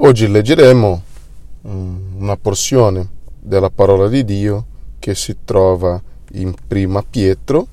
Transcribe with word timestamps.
Oggi 0.00 0.28
leggeremo 0.28 1.02
mm, 1.66 2.20
una 2.20 2.36
porzione 2.36 3.08
della 3.40 3.68
parola 3.68 4.06
di 4.06 4.24
Dio 4.24 4.66
che 5.00 5.16
si 5.16 5.38
trova 5.44 6.00
in 6.34 6.54
Prima 6.68 7.02
Pietro, 7.02 7.66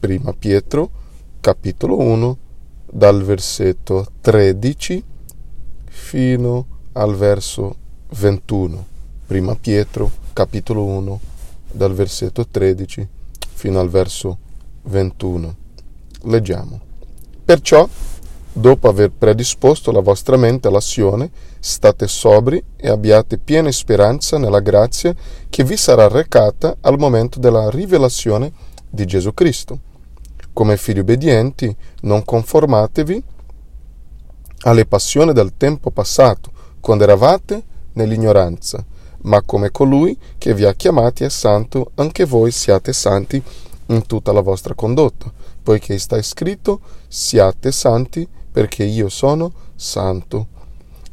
Prima 0.00 0.32
Pietro, 0.32 0.90
capitolo 1.38 2.00
1, 2.00 2.38
dal 2.90 3.22
versetto 3.22 4.08
13 4.20 5.04
fino 5.84 6.66
al 6.94 7.14
verso 7.14 7.76
21. 8.08 8.86
Prima 9.28 9.54
Pietro, 9.54 10.10
capitolo 10.32 10.82
1, 10.82 11.20
dal 11.70 11.94
versetto 11.94 12.44
13 12.44 13.08
fino 13.52 13.78
al 13.78 13.88
verso 13.88 14.36
21. 14.82 15.54
Leggiamo. 16.22 16.80
Perciò 17.44 17.88
Dopo 18.54 18.88
aver 18.88 19.10
predisposto 19.10 19.90
la 19.92 20.00
vostra 20.00 20.36
mente 20.36 20.68
all'azione, 20.68 21.30
state 21.64 22.08
sobri 22.08 22.60
e 22.76 22.88
abbiate 22.88 23.38
piena 23.38 23.70
speranza 23.70 24.36
nella 24.36 24.58
grazia 24.58 25.14
che 25.48 25.62
vi 25.62 25.76
sarà 25.76 26.08
recata 26.08 26.76
al 26.80 26.98
momento 26.98 27.38
della 27.38 27.70
rivelazione 27.70 28.52
di 28.90 29.06
Gesù 29.06 29.32
Cristo. 29.32 29.78
Come 30.52 30.76
figli 30.76 30.98
obbedienti, 30.98 31.74
non 32.00 32.24
conformatevi 32.24 33.22
alle 34.62 34.86
passioni 34.86 35.32
del 35.32 35.52
tempo 35.56 35.92
passato, 35.92 36.50
quando 36.80 37.04
eravate 37.04 37.62
nell'ignoranza, 37.92 38.84
ma 39.22 39.40
come 39.42 39.70
colui 39.70 40.18
che 40.38 40.54
vi 40.54 40.64
ha 40.64 40.74
chiamati 40.74 41.22
è 41.22 41.28
santo, 41.28 41.92
anche 41.94 42.24
voi 42.24 42.50
siate 42.50 42.92
santi 42.92 43.40
in 43.86 44.04
tutta 44.06 44.32
la 44.32 44.40
vostra 44.40 44.74
condotta, 44.74 45.32
poiché 45.62 45.96
sta 46.00 46.20
scritto 46.22 46.80
siate 47.06 47.70
santi 47.70 48.26
perché 48.50 48.82
io 48.82 49.08
sono 49.08 49.52
santo. 49.76 50.51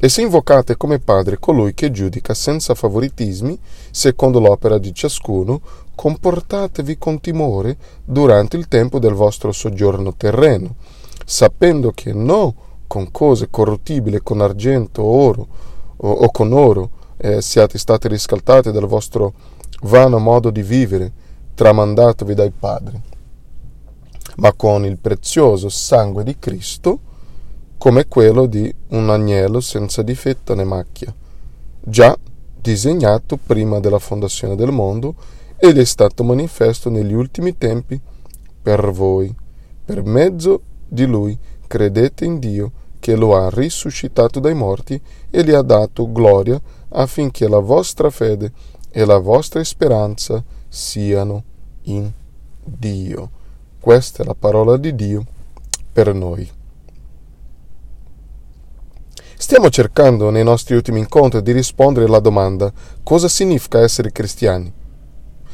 E 0.01 0.07
se 0.07 0.21
invocate 0.21 0.77
come 0.77 0.99
Padre 0.99 1.39
colui 1.39 1.73
che 1.73 1.91
giudica 1.91 2.33
senza 2.33 2.73
favoritismi, 2.73 3.59
secondo 3.91 4.39
l'opera 4.39 4.77
di 4.77 4.93
ciascuno, 4.93 5.59
comportatevi 5.93 6.97
con 6.97 7.19
timore 7.19 7.75
durante 8.05 8.55
il 8.55 8.69
tempo 8.69 8.97
del 8.97 9.11
vostro 9.11 9.51
soggiorno 9.51 10.15
terreno, 10.15 10.75
sapendo 11.25 11.91
che 11.91 12.13
non 12.13 12.53
con 12.87 13.11
cose 13.11 13.49
corruttibili, 13.49 14.21
con 14.23 14.39
argento 14.39 15.01
o 15.01 15.27
oro, 15.27 15.47
o, 15.97 16.09
o 16.09 16.31
con 16.31 16.53
oro, 16.53 16.91
eh, 17.17 17.41
siate 17.41 17.77
stati 17.77 18.07
riscaldati 18.07 18.71
dal 18.71 18.87
vostro 18.87 19.33
vano 19.81 20.17
modo 20.17 20.49
di 20.49 20.63
vivere, 20.63 21.11
tramandatovi 21.55 22.33
dai 22.33 22.51
padri, 22.57 23.01
ma 24.37 24.53
con 24.53 24.85
il 24.85 24.97
prezioso 24.97 25.67
sangue 25.67 26.23
di 26.23 26.39
Cristo, 26.39 26.99
come 27.79 28.09
quello 28.09 28.45
di 28.45 28.71
un 28.89 29.09
agnello 29.09 29.61
senza 29.61 30.01
difetto 30.01 30.53
né 30.53 30.65
macchia, 30.65 31.15
già 31.79 32.15
disegnato 32.59 33.37
prima 33.37 33.79
della 33.79 33.99
fondazione 33.99 34.57
del 34.57 34.71
mondo 34.71 35.15
ed 35.55 35.77
è 35.77 35.85
stato 35.85 36.25
manifesto 36.25 36.89
negli 36.89 37.13
ultimi 37.13 37.57
tempi 37.57 37.97
per 38.61 38.91
voi. 38.91 39.33
Per 39.85 40.03
mezzo 40.03 40.61
di 40.89 41.05
lui 41.05 41.37
credete 41.67 42.25
in 42.25 42.39
Dio 42.39 42.71
che 42.99 43.15
lo 43.15 43.37
ha 43.37 43.49
risuscitato 43.49 44.41
dai 44.41 44.53
morti 44.53 45.01
e 45.29 45.43
gli 45.45 45.51
ha 45.51 45.61
dato 45.61 46.11
gloria 46.11 46.59
affinché 46.89 47.47
la 47.47 47.59
vostra 47.59 48.09
fede 48.09 48.51
e 48.91 49.05
la 49.05 49.19
vostra 49.19 49.63
speranza 49.63 50.43
siano 50.67 51.43
in 51.83 52.11
Dio. 52.61 53.29
Questa 53.79 54.21
è 54.21 54.25
la 54.25 54.35
parola 54.35 54.75
di 54.75 54.93
Dio 54.95 55.23
per 55.93 56.13
noi. 56.13 56.58
Stiamo 59.41 59.69
cercando 59.69 60.31
nei 60.31 60.43
nostri 60.43 60.75
ultimi 60.75 60.99
incontri 60.99 61.41
di 61.41 61.53
rispondere 61.53 62.07
alla 62.07 62.19
domanda 62.19 62.73
cosa 63.01 63.29
significa 63.29 63.79
essere 63.79 64.11
cristiani. 64.11 64.69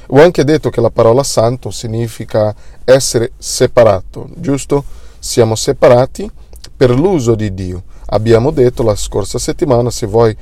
Ho 0.08 0.20
anche 0.20 0.44
detto 0.44 0.72
che 0.72 0.82
la 0.82 0.90
parola 0.90 1.22
santo 1.22 1.70
significa 1.70 2.54
essere 2.84 3.34
separato, 3.38 4.28
giusto? 4.38 4.84
Siamo 5.20 5.54
separati 5.54 6.28
per 6.76 6.90
l'uso 6.90 7.36
di 7.36 7.54
Dio. 7.54 7.84
Abbiamo 8.08 8.50
detto 8.50 8.82
la 8.82 8.96
scorsa 8.96 9.38
settimana, 9.38 9.92
se 9.92 10.08
vuoi 10.08 10.36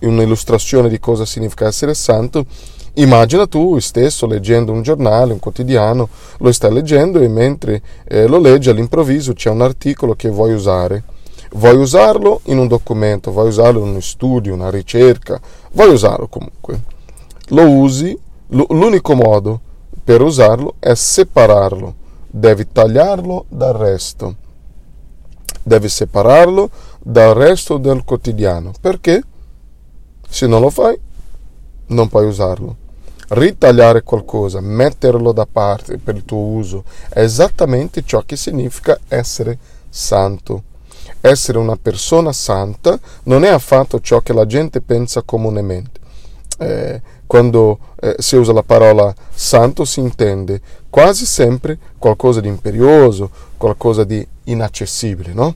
un'illustrazione 0.00 0.88
di 0.88 0.98
cosa 0.98 1.24
significa 1.24 1.68
essere 1.68 1.94
santo, 1.94 2.46
immagina 2.94 3.46
tu 3.46 3.78
stesso 3.78 4.26
leggendo 4.26 4.72
un 4.72 4.82
giornale, 4.82 5.32
un 5.32 5.38
quotidiano, 5.38 6.08
lo 6.38 6.50
stai 6.50 6.72
leggendo 6.72 7.20
e 7.20 7.28
mentre 7.28 7.80
eh, 8.08 8.26
lo 8.26 8.40
leggi 8.40 8.70
all'improvviso 8.70 9.34
c'è 9.34 9.50
un 9.50 9.62
articolo 9.62 10.14
che 10.16 10.28
vuoi 10.28 10.52
usare 10.52 11.04
Vuoi 11.52 11.76
usarlo 11.76 12.40
in 12.44 12.58
un 12.58 12.68
documento, 12.68 13.32
vuoi 13.32 13.48
usarlo 13.48 13.80
in 13.80 13.88
uno 13.88 14.00
studio, 14.00 14.54
una 14.54 14.70
ricerca, 14.70 15.40
vuoi 15.72 15.92
usarlo 15.92 16.28
comunque. 16.28 16.80
Lo 17.48 17.68
usi, 17.68 18.16
l'unico 18.48 19.14
modo 19.14 19.60
per 20.04 20.22
usarlo 20.22 20.74
è 20.78 20.94
separarlo, 20.94 21.94
devi 22.28 22.68
tagliarlo 22.70 23.46
dal 23.48 23.74
resto, 23.74 24.36
devi 25.62 25.88
separarlo 25.88 26.70
dal 27.02 27.34
resto 27.34 27.78
del 27.78 28.04
quotidiano. 28.04 28.72
Perché? 28.80 29.22
Se 30.28 30.46
non 30.46 30.60
lo 30.60 30.70
fai, 30.70 30.98
non 31.86 32.08
puoi 32.08 32.26
usarlo. 32.26 32.76
Ritagliare 33.30 34.02
qualcosa, 34.02 34.60
metterlo 34.60 35.32
da 35.32 35.46
parte 35.50 35.98
per 35.98 36.14
il 36.14 36.24
tuo 36.24 36.38
uso, 36.38 36.84
è 37.08 37.20
esattamente 37.20 38.04
ciò 38.04 38.22
che 38.24 38.36
significa 38.36 38.98
essere 39.08 39.58
santo. 39.88 40.62
Essere 41.20 41.58
una 41.58 41.76
persona 41.76 42.32
santa 42.32 42.98
non 43.24 43.44
è 43.44 43.48
affatto 43.48 44.00
ciò 44.00 44.20
che 44.20 44.32
la 44.32 44.46
gente 44.46 44.80
pensa 44.80 45.22
comunemente. 45.22 46.00
Eh, 46.58 47.00
quando 47.26 47.78
eh, 48.00 48.16
si 48.18 48.36
usa 48.36 48.52
la 48.52 48.62
parola 48.62 49.14
santo 49.32 49.84
si 49.84 50.00
intende 50.00 50.60
quasi 50.90 51.24
sempre 51.24 51.78
qualcosa 51.96 52.40
di 52.40 52.48
imperioso, 52.48 53.30
qualcosa 53.56 54.04
di 54.04 54.26
inaccessibile, 54.44 55.32
no? 55.32 55.54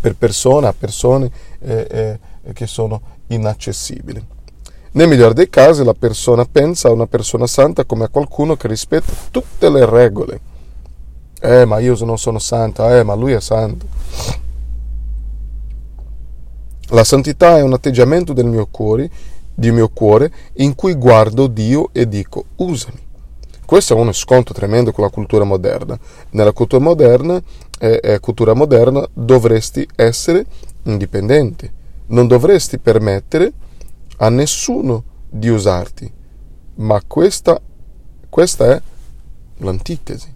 Per 0.00 0.16
persone, 0.16 0.66
a 0.66 0.74
persone 0.76 1.30
eh, 1.60 2.18
eh, 2.42 2.52
che 2.54 2.66
sono 2.66 3.00
inaccessibili. 3.26 4.24
Nel 4.92 5.08
migliore 5.08 5.34
dei 5.34 5.50
casi 5.50 5.84
la 5.84 5.94
persona 5.94 6.44
pensa 6.46 6.88
a 6.88 6.92
una 6.92 7.06
persona 7.06 7.46
santa 7.46 7.84
come 7.84 8.04
a 8.04 8.08
qualcuno 8.08 8.56
che 8.56 8.66
rispetta 8.66 9.12
tutte 9.30 9.68
le 9.68 9.84
regole 9.84 10.40
eh, 11.40 11.64
ma 11.64 11.78
io 11.78 11.96
non 12.04 12.18
sono 12.18 12.38
santo, 12.38 12.88
eh, 12.88 13.02
ma 13.02 13.14
lui 13.14 13.32
è 13.32 13.40
santo. 13.40 13.86
La 16.90 17.04
santità 17.04 17.56
è 17.56 17.62
un 17.62 17.72
atteggiamento 17.72 18.32
del 18.32 18.46
mio 18.46 18.66
cuore, 18.70 19.10
di 19.54 19.70
mio 19.70 19.88
cuore, 19.88 20.32
in 20.54 20.74
cui 20.74 20.94
guardo 20.94 21.46
Dio 21.46 21.90
e 21.92 22.08
dico, 22.08 22.46
usami. 22.56 23.08
Questo 23.64 23.94
è 23.94 24.00
uno 24.00 24.10
sconto 24.10 24.52
tremendo 24.52 24.90
con 24.90 25.04
la 25.04 25.10
cultura 25.10 25.44
moderna. 25.44 25.96
Nella 26.30 26.52
cultura 26.52 26.82
moderna, 26.82 27.40
eh, 27.78 28.00
eh, 28.02 28.18
cultura 28.18 28.52
moderna 28.52 29.08
dovresti 29.12 29.88
essere 29.94 30.44
indipendente. 30.82 31.72
Non 32.06 32.26
dovresti 32.26 32.78
permettere 32.78 33.52
a 34.16 34.28
nessuno 34.28 35.04
di 35.28 35.48
usarti. 35.48 36.12
Ma 36.74 37.00
questa, 37.06 37.60
questa 38.28 38.72
è 38.72 38.82
l'antitesi. 39.58 40.34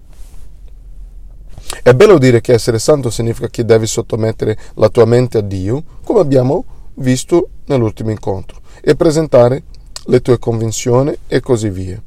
È 1.83 1.93
bello 1.93 2.19
dire 2.19 2.41
che 2.41 2.53
essere 2.53 2.79
santo 2.79 3.11
significa 3.11 3.49
che 3.49 3.65
devi 3.65 3.87
sottomettere 3.87 4.57
la 4.75 4.89
tua 4.89 5.05
mente 5.05 5.39
a 5.39 5.43
Dio, 5.43 5.83
come 6.05 6.21
abbiamo 6.21 6.65
visto 6.95 7.49
nell'ultimo 7.67 8.11
incontro, 8.11 8.61
e 8.81 8.95
presentare 8.95 9.63
le 10.07 10.21
tue 10.21 10.39
convinzioni 10.39 11.17
e 11.27 11.41
così 11.41 11.71
via. 11.71 12.01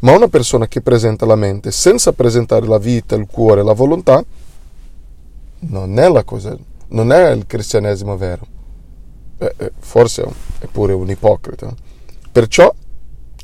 Ma 0.00 0.14
una 0.14 0.28
persona 0.28 0.68
che 0.68 0.82
presenta 0.82 1.26
la 1.26 1.36
mente 1.36 1.70
senza 1.70 2.12
presentare 2.12 2.66
la 2.66 2.78
vita, 2.78 3.14
il 3.14 3.26
cuore, 3.30 3.62
la 3.62 3.72
volontà, 3.72 4.22
non 5.60 5.98
è 5.98 6.08
la 6.08 6.24
cosa, 6.24 6.56
non 6.88 7.12
è 7.12 7.30
il 7.30 7.46
cristianesimo 7.46 8.16
vero. 8.16 8.46
Eh, 9.38 9.54
eh, 9.56 9.72
forse 9.78 10.26
è 10.58 10.66
pure 10.66 10.92
un 10.92 11.08
ipocrita. 11.08 11.74
Perciò 12.30 12.72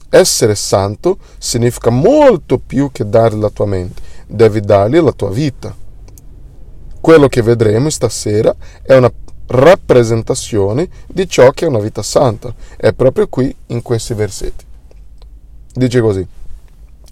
essere 0.09 0.55
santo 0.55 1.19
significa 1.39 1.91
molto 1.91 2.59
più 2.59 2.91
che 2.93 3.09
dare 3.09 3.37
la 3.37 3.51
tua 3.51 3.67
mente, 3.67 4.03
devi 4.27 4.61
dargli 4.61 4.99
la 4.99 5.13
tua 5.13 5.31
vita. 5.31 5.75
Quello 7.01 7.29
che 7.29 7.43
vedremo 7.43 7.89
stasera 7.89 8.55
è 8.83 8.97
una 8.97 9.13
rappresentazione 9.49 10.89
di 11.07 11.29
ciò 11.29 11.51
che 11.51 11.67
è 11.67 11.69
una 11.69 11.79
vita 11.79 12.03
santa, 12.03 12.53
è 12.77 12.93
proprio 12.93 13.29
qui 13.29 13.55
in 13.67 13.83
questi 13.83 14.15
versetti. 14.15 14.65
Dice 15.73 16.01
così. 16.01 16.27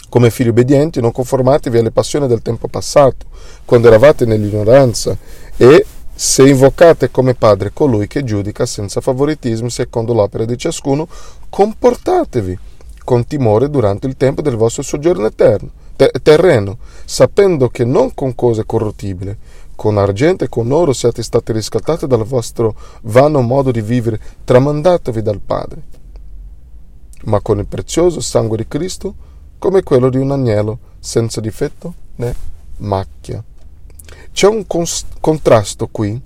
Come 0.08 0.31
figli 0.31 0.49
obbedienti, 0.49 1.00
non 1.00 1.11
conformatevi 1.11 1.78
alle 1.78 1.90
passioni 1.90 2.28
del 2.28 2.43
tempo 2.43 2.69
passato, 2.69 3.26
quando 3.64 3.88
eravate 3.88 4.25
nell'ignoranza, 4.25 5.16
e 5.56 5.84
se 6.14 6.49
invocate 6.49 7.11
come 7.11 7.34
Padre 7.34 7.72
colui 7.72 8.06
che 8.06 8.22
giudica 8.22 8.64
senza 8.64 9.00
favoritismo 9.00 9.69
secondo 9.69 10.14
l'opera 10.14 10.44
di 10.44 10.56
ciascuno, 10.56 11.08
comportatevi 11.49 12.58
con 13.02 13.26
timore 13.26 13.69
durante 13.69 14.06
il 14.06 14.16
tempo 14.16 14.40
del 14.40 14.55
vostro 14.55 14.82
soggiorno 14.82 15.26
eterno, 15.26 15.70
te- 15.96 16.12
terreno, 16.23 16.79
sapendo 17.05 17.69
che 17.69 17.85
non 17.85 18.14
con 18.14 18.35
cose 18.35 18.64
corruttibili, 18.64 19.37
con 19.75 19.99
argento 19.99 20.44
e 20.44 20.49
con 20.49 20.70
oro 20.70 20.93
siate 20.93 21.23
stati 21.23 21.52
riscattati 21.52 22.06
dal 22.06 22.25
vostro 22.25 22.75
vano 23.02 23.41
modo 23.41 23.70
di 23.70 23.81
vivere 23.81 24.20
tramandatovi 24.44 25.23
dal 25.23 25.41
Padre, 25.41 25.82
ma 27.25 27.41
con 27.41 27.58
il 27.58 27.67
prezioso 27.67 28.20
sangue 28.20 28.56
di 28.56 28.69
Cristo, 28.69 29.14
come 29.58 29.82
quello 29.82 30.11
di 30.11 30.19
un 30.19 30.31
agnello, 30.31 30.79
senza 31.00 31.41
difetto 31.41 31.94
né 32.17 32.35
macchia. 32.79 33.43
C'è 34.32 34.47
un 34.47 34.67
contrasto 35.20 35.88
qui 35.90 36.20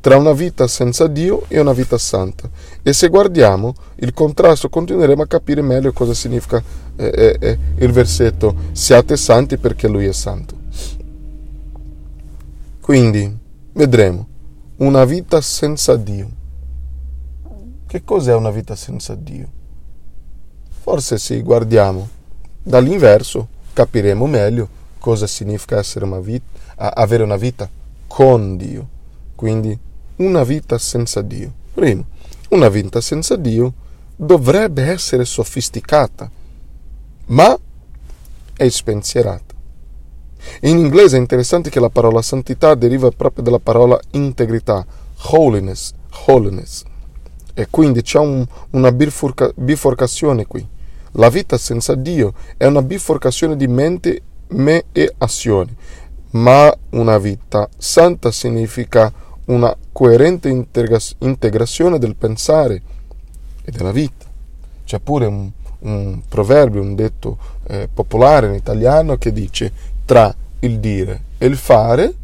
tra 0.00 0.16
una 0.16 0.32
vita 0.32 0.66
senza 0.66 1.06
Dio 1.06 1.44
e 1.48 1.60
una 1.60 1.72
vita 1.72 1.98
santa. 1.98 2.48
E 2.82 2.92
se 2.92 3.08
guardiamo 3.08 3.74
il 3.96 4.14
contrasto 4.14 4.68
continueremo 4.68 5.22
a 5.22 5.26
capire 5.26 5.62
meglio 5.62 5.92
cosa 5.92 6.14
significa 6.14 6.62
eh, 7.08 7.36
eh, 7.40 7.58
il 7.78 7.92
versetto 7.92 8.54
siate 8.72 9.16
santi 9.16 9.56
perché 9.56 9.88
Lui 9.88 10.06
è 10.06 10.12
santo. 10.12 10.58
Quindi 12.80 13.38
vedremo 13.72 14.26
una 14.76 15.04
vita 15.04 15.40
senza 15.40 15.96
Dio. 15.96 16.28
Che 17.86 18.04
cos'è 18.04 18.34
una 18.34 18.50
vita 18.50 18.76
senza 18.76 19.14
Dio? 19.14 19.48
Forse 20.68 21.18
se 21.18 21.40
guardiamo 21.40 22.08
dall'inverso 22.62 23.48
capiremo 23.72 24.26
meglio 24.26 24.68
cosa 24.98 25.26
significa 25.26 25.82
una 26.02 26.20
vita, 26.20 26.44
avere 26.76 27.22
una 27.22 27.36
vita 27.36 27.68
con 28.06 28.56
Dio. 28.56 28.88
Quindi 29.34 29.76
una 30.16 30.44
vita 30.44 30.76
senza 30.78 31.22
Dio. 31.22 31.52
Primo, 31.72 32.04
una 32.50 32.68
vita 32.68 33.00
senza 33.00 33.36
Dio 33.36 33.72
dovrebbe 34.16 34.82
essere 34.82 35.24
sofisticata, 35.24 36.30
ma 37.30 37.58
è 38.56 38.68
spensierata. 38.68 39.54
In 40.62 40.78
inglese 40.78 41.16
è 41.16 41.20
interessante 41.20 41.70
che 41.70 41.80
la 41.80 41.90
parola 41.90 42.22
santità 42.22 42.74
deriva 42.74 43.10
proprio 43.10 43.44
dalla 43.44 43.58
parola 43.58 43.98
integrità, 44.12 44.84
holiness, 45.32 45.92
holiness. 46.26 46.84
E 47.54 47.66
quindi 47.68 48.02
c'è 48.02 48.18
un, 48.18 48.46
una 48.70 48.92
bifurca, 48.92 49.50
biforcazione 49.54 50.46
qui. 50.46 50.66
La 51.12 51.28
vita 51.28 51.58
senza 51.58 51.94
Dio 51.94 52.34
è 52.56 52.66
una 52.66 52.82
biforcazione 52.82 53.56
di 53.56 53.66
mente 53.66 54.22
me 54.48 54.84
e 54.92 55.12
azioni, 55.18 55.74
ma 56.30 56.74
una 56.90 57.18
vita 57.18 57.68
santa 57.76 58.30
significa 58.30 59.12
una 59.46 59.76
coerente 59.92 60.48
integrazione 60.48 61.98
del 61.98 62.16
pensare 62.16 62.82
e 63.64 63.70
della 63.70 63.92
vita. 63.92 64.26
C'è 64.84 65.00
pure 65.00 65.26
un, 65.26 65.50
un 65.80 66.20
proverbio, 66.28 66.80
un 66.80 66.94
detto 66.94 67.38
eh, 67.68 67.88
popolare 67.92 68.48
in 68.48 68.54
italiano 68.54 69.16
che 69.16 69.32
dice 69.32 69.72
tra 70.04 70.34
il 70.60 70.78
dire 70.78 71.22
e 71.38 71.46
il 71.46 71.56
fare 71.56 72.14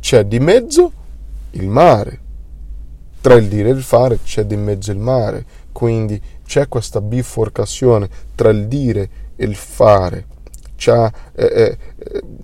c'è 0.00 0.24
di 0.24 0.38
mezzo 0.38 0.92
il 1.52 1.68
mare. 1.68 2.20
Tra 3.20 3.34
il 3.34 3.48
dire 3.48 3.70
e 3.70 3.72
il 3.72 3.82
fare 3.82 4.18
c'è 4.22 4.44
di 4.44 4.56
mezzo 4.56 4.90
il 4.90 4.98
mare, 4.98 5.44
quindi 5.72 6.20
c'è 6.44 6.68
questa 6.68 7.00
biforcazione 7.00 8.08
tra 8.34 8.50
il 8.50 8.66
dire 8.68 9.08
e 9.36 9.44
il 9.44 9.54
fare. 9.54 10.26
C'è, 10.76 11.10
eh, 11.34 11.44
eh, 11.44 11.78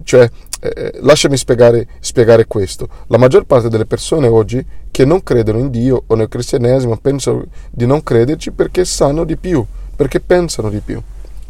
cioè, 0.05 0.31
eh, 0.61 0.99
lasciami 1.01 1.37
spiegare, 1.37 1.87
spiegare, 2.01 2.47
questo. 2.47 2.89
La 3.09 3.19
maggior 3.19 3.45
parte 3.45 3.69
delle 3.69 3.87
persone 3.87 4.29
oggi 4.29 4.65
che 4.91 5.05
non 5.05 5.23
credono 5.23 5.59
in 5.59 5.71
Dio 5.71 6.05
o 6.07 6.15
nel 6.15 6.29
cristianesimo 6.29 6.97
pensano 6.97 7.45
di 7.71 7.87
non 7.87 8.03
crederci 8.03 8.53
perché 8.53 8.85
sanno 8.85 9.25
di 9.25 9.37
più, 9.37 9.65
perché 10.01 10.21
pensano 10.21 10.71
di 10.71 10.81
più. 10.81 10.99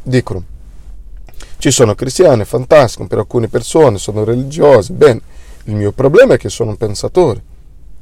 Dicono, 0.02 0.42
ci 1.58 1.70
sono 1.70 1.94
cristiani, 1.94 2.44
fantastico, 2.44 3.06
per 3.06 3.18
alcune 3.18 3.46
persone 3.46 3.96
sono 3.96 4.24
religiose, 4.24 4.92
bene, 4.92 5.20
il 5.66 5.76
mio 5.76 5.92
problema 5.92 6.34
è 6.34 6.36
che 6.36 6.48
sono 6.48 6.70
un 6.70 6.76
pensatore. 6.76 7.40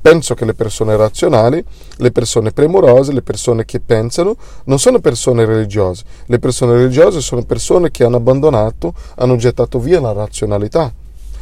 Penso 0.00 0.32
che 0.32 0.46
le 0.46 0.54
persone 0.54 0.96
razionali, 0.96 1.62
le 1.96 2.12
persone 2.12 2.52
premurose, 2.52 3.12
le 3.12 3.20
persone 3.20 3.66
che 3.66 3.78
pensano, 3.80 4.36
non 4.64 4.78
sono 4.78 5.00
persone 5.00 5.44
religiose. 5.44 6.04
Le 6.24 6.38
persone 6.38 6.72
religiose 6.72 7.20
sono 7.20 7.44
persone 7.44 7.90
che 7.90 8.04
hanno 8.04 8.16
abbandonato, 8.16 8.94
hanno 9.16 9.36
gettato 9.36 9.78
via 9.78 10.00
la 10.00 10.12
razionalità, 10.12 10.90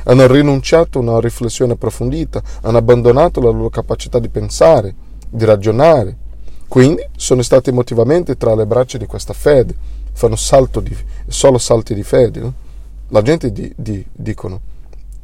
hanno 0.03 0.26
rinunciato 0.26 0.99
a 0.99 1.03
una 1.03 1.20
riflessione 1.20 1.75
approfondita, 1.75 2.43
hanno 2.62 2.79
abbandonato 2.79 3.41
la 3.41 3.50
loro 3.50 3.69
capacità 3.69 4.19
di 4.19 4.31
pensare, 4.31 4.93
di 5.29 5.44
ragionare. 5.44 6.25
Quindi 6.68 7.06
sono 7.16 7.42
stati 7.42 7.70
emotivamente 7.70 8.36
tra 8.36 8.54
le 8.54 8.66
braccia 8.66 8.98
di 8.98 9.06
questa 9.06 9.32
fede, 9.32 9.74
fanno 10.12 10.36
di, 10.82 10.96
solo 11.26 11.58
salti 11.58 11.94
di 11.94 12.02
fede. 12.02 12.40
No? 12.40 12.54
La 13.08 13.22
gente 13.22 13.52
di, 13.52 13.72
di, 13.76 14.04
dicono, 14.12 14.60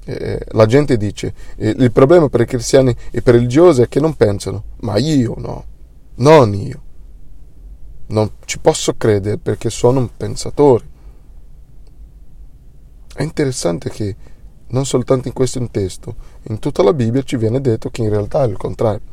eh, 0.05 0.41
la 0.51 0.67
gente 0.67 0.97
dice, 0.97 1.35
eh, 1.57 1.75
il 1.77 1.93
problema 1.93 2.29
per 2.29 2.43
i 2.43 2.47
cristiani 2.47 2.95
e 3.11 3.23
per 3.23 3.35
i 3.35 3.39
religiosi 3.39 3.83
è 3.83 3.89
che 3.89 4.01
non 4.01 4.15
pensano, 4.15 4.65
ma 4.81 4.99
io 4.99 5.35
no, 5.37 5.65
non 6.17 6.55
io. 6.55 6.81
Non 8.07 8.31
ci 8.45 8.59
posso 8.59 8.95
credere 8.97 9.39
perché 9.39 9.71
sono 9.71 10.01
un 10.01 10.09
pensatore. 10.17 10.85
È 13.15 13.23
interessante 13.23 13.91
che 13.91 14.17
non 14.69 14.85
soltanto 14.87 15.29
in 15.29 15.35
questo 15.35 15.67
testo, 15.71 16.15
in 16.45 16.59
tutta 16.59 16.83
la 16.83 16.93
Bibbia 16.93 17.23
ci 17.23 17.37
viene 17.37 17.61
detto 17.61 17.91
che 17.91 18.03
in 18.03 18.11
realtà 18.11 18.43
è 18.43 18.49
il 18.49 18.57
contrario. 18.57 19.12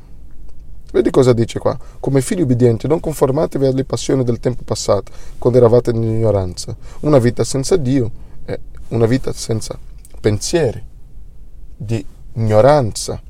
Vedi 0.92 1.12
cosa 1.12 1.34
dice 1.34 1.60
qua? 1.60 1.78
Come 2.00 2.22
figli 2.22 2.42
ubbidienti, 2.42 2.88
non 2.88 3.00
conformatevi 3.00 3.68
alle 3.68 3.86
passioni 3.86 4.24
del 4.24 4.40
tempo 4.40 4.64
passato, 4.64 5.12
quando 5.38 5.60
eravate 5.60 5.92
in 5.92 6.02
ignoranza. 6.02 6.76
Una 7.02 7.20
vita 7.20 7.44
senza 7.44 7.76
Dio 7.76 8.10
è 8.44 8.58
una 8.90 9.06
vita 9.06 9.32
senza 9.32 9.78
pensieri, 10.20 10.84
di 11.76 12.04
ignoranza. 12.34 13.22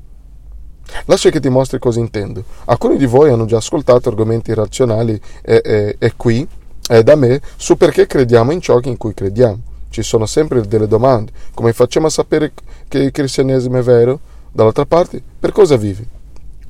Lascia 1.04 1.28
che 1.28 1.38
ti 1.38 1.50
mostri 1.50 1.78
cosa 1.78 2.00
intendo. 2.00 2.42
Alcuni 2.64 2.96
di 2.96 3.06
voi 3.06 3.30
hanno 3.30 3.44
già 3.44 3.58
ascoltato 3.58 4.08
argomenti 4.08 4.54
razionali 4.54 5.20
e, 5.42 5.60
e, 5.62 5.96
e 5.98 6.12
qui 6.16 6.46
e 6.88 7.02
da 7.02 7.14
me 7.14 7.40
su 7.56 7.76
perché 7.76 8.06
crediamo 8.06 8.52
in 8.52 8.60
ciò 8.60 8.80
in 8.82 8.96
cui 8.96 9.12
crediamo. 9.12 9.60
Ci 9.90 10.02
sono 10.02 10.24
sempre 10.24 10.66
delle 10.66 10.88
domande. 10.88 11.30
Come 11.52 11.74
facciamo 11.74 12.06
a 12.06 12.10
sapere 12.10 12.52
che 12.88 12.98
il 12.98 13.10
cristianesimo 13.10 13.76
è 13.78 13.82
vero? 13.82 14.18
Dall'altra 14.50 14.86
parte, 14.86 15.22
per 15.38 15.52
cosa 15.52 15.76
vivi? 15.76 16.18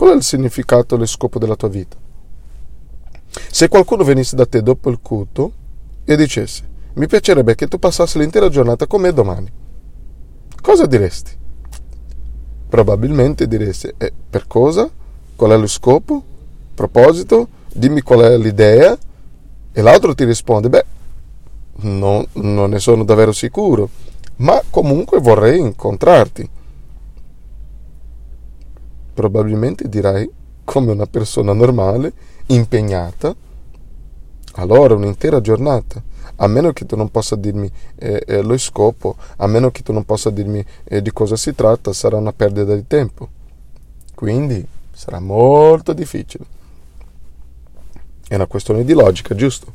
Qual 0.00 0.12
è 0.12 0.16
il 0.16 0.22
significato 0.22 0.94
e 0.94 0.98
lo 0.98 1.04
scopo 1.04 1.38
della 1.38 1.56
tua 1.56 1.68
vita? 1.68 1.94
Se 3.50 3.68
qualcuno 3.68 4.02
venisse 4.02 4.34
da 4.34 4.46
te 4.46 4.62
dopo 4.62 4.88
il 4.88 4.98
culto 5.02 5.52
e 6.06 6.16
dicesse 6.16 6.66
mi 6.94 7.06
piacerebbe 7.06 7.54
che 7.54 7.68
tu 7.68 7.78
passassi 7.78 8.18
l'intera 8.18 8.48
giornata 8.48 8.86
con 8.86 9.02
me 9.02 9.12
domani, 9.12 9.52
cosa 10.62 10.86
diresti? 10.86 11.32
Probabilmente 12.66 13.46
diresti 13.46 13.92
eh, 13.98 14.10
per 14.30 14.46
cosa? 14.46 14.88
Qual 15.36 15.50
è 15.50 15.56
lo 15.58 15.66
scopo? 15.66 16.24
Proposito? 16.74 17.48
Dimmi 17.70 18.00
qual 18.00 18.20
è 18.20 18.38
l'idea? 18.38 18.96
E 19.70 19.82
l'altro 19.82 20.14
ti 20.14 20.24
risponde 20.24 20.70
beh, 20.70 20.84
no, 21.82 22.24
non 22.32 22.70
ne 22.70 22.78
sono 22.78 23.04
davvero 23.04 23.32
sicuro, 23.32 23.90
ma 24.36 24.62
comunque 24.70 25.20
vorrei 25.20 25.60
incontrarti 25.60 26.48
probabilmente 29.12 29.88
dirai 29.88 30.30
come 30.64 30.92
una 30.92 31.06
persona 31.06 31.52
normale, 31.52 32.12
impegnata, 32.46 33.34
allora 34.54 34.94
un'intera 34.94 35.40
giornata, 35.40 36.02
a 36.36 36.46
meno 36.46 36.72
che 36.72 36.86
tu 36.86 36.96
non 36.96 37.10
possa 37.10 37.36
dirmi 37.36 37.70
eh, 37.96 38.22
eh, 38.26 38.42
lo 38.42 38.56
scopo, 38.56 39.16
a 39.36 39.46
meno 39.46 39.70
che 39.70 39.82
tu 39.82 39.92
non 39.92 40.04
possa 40.04 40.30
dirmi 40.30 40.64
eh, 40.84 41.02
di 41.02 41.12
cosa 41.12 41.36
si 41.36 41.54
tratta, 41.54 41.92
sarà 41.92 42.16
una 42.16 42.32
perdita 42.32 42.74
di 42.74 42.86
tempo. 42.86 43.28
Quindi 44.14 44.66
sarà 44.92 45.18
molto 45.18 45.92
difficile. 45.92 46.44
È 48.28 48.34
una 48.34 48.46
questione 48.46 48.84
di 48.84 48.92
logica, 48.92 49.34
giusto? 49.34 49.72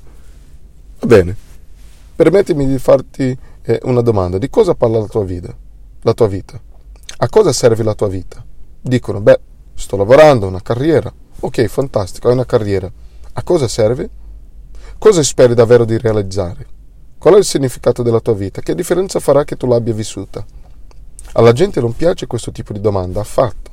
Va 0.99 1.07
bene. 1.07 1.35
Permettimi 2.15 2.65
di 2.65 2.79
farti 2.79 3.37
eh, 3.63 3.79
una 3.83 4.01
domanda. 4.01 4.37
Di 4.37 4.49
cosa 4.49 4.75
parla 4.75 4.99
la 4.99 5.07
tua 5.07 5.25
vita? 5.25 5.53
La 6.01 6.13
tua 6.13 6.27
vita? 6.27 6.59
A 7.17 7.29
cosa 7.29 7.51
serve 7.51 7.83
la 7.83 7.95
tua 7.95 8.07
vita? 8.07 8.44
Dicono, 8.87 9.19
beh, 9.19 9.39
sto 9.73 9.97
lavorando, 9.97 10.47
una 10.47 10.61
carriera. 10.61 11.11
Ok, 11.39 11.65
fantastico, 11.65 12.27
hai 12.27 12.33
una 12.33 12.45
carriera. 12.45 12.91
A 13.33 13.43
cosa 13.43 13.67
serve? 13.67 14.09
Cosa 14.97 15.23
speri 15.23 15.53
davvero 15.53 15.85
di 15.85 15.97
realizzare? 15.97 16.67
Qual 17.17 17.33
è 17.33 17.37
il 17.37 17.45
significato 17.45 18.03
della 18.03 18.19
tua 18.19 18.35
vita? 18.35 18.61
Che 18.61 18.75
differenza 18.75 19.19
farà 19.19 19.43
che 19.43 19.57
tu 19.57 19.65
l'abbia 19.65 19.93
vissuta? 19.93 20.45
Alla 21.33 21.51
gente 21.51 21.81
non 21.81 21.95
piace 21.95 22.27
questo 22.27 22.51
tipo 22.51 22.71
di 22.71 22.79
domanda 22.79 23.19
affatto. 23.19 23.71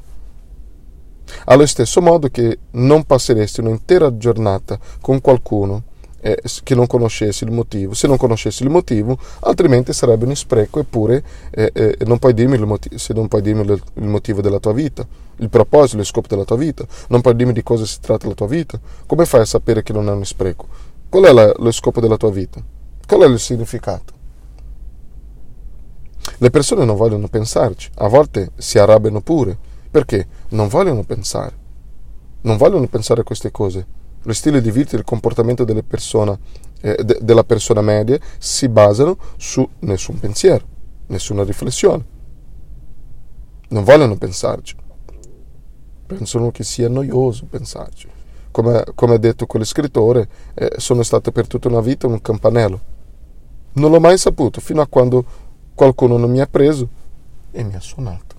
Allo 1.45 1.67
stesso 1.67 2.01
modo 2.01 2.29
che 2.29 2.59
non 2.73 3.05
passeresti 3.05 3.61
un'intera 3.61 4.17
giornata 4.17 4.79
con 5.01 5.21
qualcuno 5.21 5.85
eh, 6.23 6.41
che 6.63 6.75
non 6.75 6.87
conoscessi 6.87 7.45
il 7.45 7.51
motivo, 7.51 7.95
se 7.95 8.07
non 8.07 8.17
conoscessi 8.17 8.63
il 8.63 8.71
motivo, 8.71 9.19
altrimenti 9.41 9.93
sarebbe 9.93 10.25
un 10.25 10.37
spreco 10.37 10.81
eppure 10.81 11.23
eh, 11.51 11.71
eh, 11.75 11.97
non 12.07 12.19
puoi 12.19 12.33
dirmi 12.33 12.55
il 12.55 12.65
motivo, 12.65 12.97
se 12.97 13.13
non 13.13 13.29
puoi 13.29 13.43
dirmi 13.43 13.63
il 13.63 14.07
motivo 14.07 14.41
della 14.41 14.59
tua 14.59 14.73
vita, 14.73 15.07
il 15.37 15.49
proposito, 15.49 15.97
lo 15.99 16.05
scopo 16.05 16.29
della 16.29 16.45
tua 16.45 16.57
vita, 16.57 16.87
non 17.09 17.21
puoi 17.21 17.35
dirmi 17.35 17.53
di 17.53 17.63
cosa 17.63 17.85
si 17.85 18.01
tratta 18.01 18.29
la 18.29 18.35
tua 18.35 18.47
vita, 18.47 18.81
come 19.05 19.27
fai 19.27 19.41
a 19.41 19.45
sapere 19.45 19.83
che 19.83 19.93
non 19.93 20.09
è 20.09 20.13
un 20.13 20.25
spreco? 20.25 20.67
Qual 21.09 21.25
è 21.25 21.33
la, 21.33 21.53
lo 21.59 21.71
scopo 21.73 22.01
della 22.01 22.17
tua 22.17 22.31
vita? 22.31 22.63
Qual 23.07 23.21
è 23.21 23.27
il 23.27 23.39
significato? 23.39 24.21
Le 26.39 26.51
persone 26.51 26.85
non 26.85 26.97
vogliono 26.97 27.27
pensarci, 27.27 27.91
a 27.97 28.07
volte 28.07 28.53
si 28.57 28.79
arrabbiano 28.79 29.21
pure, 29.21 29.59
perché 29.91 30.27
non 30.51 30.69
vogliono 30.69 31.03
pensare, 31.03 31.53
non 32.43 32.57
vogliono 32.57 32.87
pensare 32.87 33.23
a 33.23 33.25
queste 33.25 33.51
cose. 33.51 34.01
Lo 34.23 34.33
stile 34.33 34.61
di 34.61 34.71
vita 34.71 34.95
e 34.95 34.99
il 34.99 35.05
comportamento 35.05 35.65
delle 35.65 35.83
persone, 35.83 36.39
eh, 36.81 37.03
de- 37.03 37.19
della 37.23 37.45
persona 37.45 37.81
media 37.81 38.19
si 38.39 38.69
basano 38.69 39.17
su 39.37 39.69
nessun 39.81 40.19
pensiero, 40.19 40.65
nessuna 41.07 41.43
riflessione. 41.43 42.05
Non 43.69 43.85
vogliono 43.85 44.17
pensarci, 44.17 44.77
pensano 46.07 46.51
che 46.51 46.63
sia 46.63 46.89
noioso 46.89 47.47
pensarci. 47.47 48.09
Come, 48.51 48.85
ha 48.85 49.17
detto 49.17 49.47
quello 49.47 49.65
scrittore, 49.65 50.29
eh, 50.55 50.73
sono 50.77 51.03
stato 51.03 51.33
per 51.33 51.47
tutta 51.47 51.69
una 51.69 51.81
vita 51.81 52.07
un 52.07 52.21
campanello. 52.21 52.81
Non 53.75 53.91
l'ho 53.91 54.01
mai 54.01 54.19
saputo 54.19 54.61
fino 54.61 54.83
a 54.83 54.87
quando 54.87 55.25
qualcuno 55.75 56.19
non 56.19 56.31
mi 56.31 56.41
ha 56.41 56.47
preso 56.47 56.87
e 57.51 57.65
mi 57.65 57.75
ha 57.75 57.81
suonato. 57.81 58.37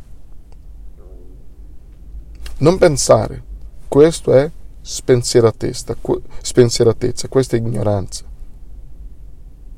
Non 2.60 2.78
pensare, 2.78 3.44
questo 3.88 4.34
è 4.34 4.50
spensieratezza, 4.86 5.96
spensieratezza 6.42 7.30
questa 7.30 7.56
è 7.56 7.60
ignoranza. 7.60 8.26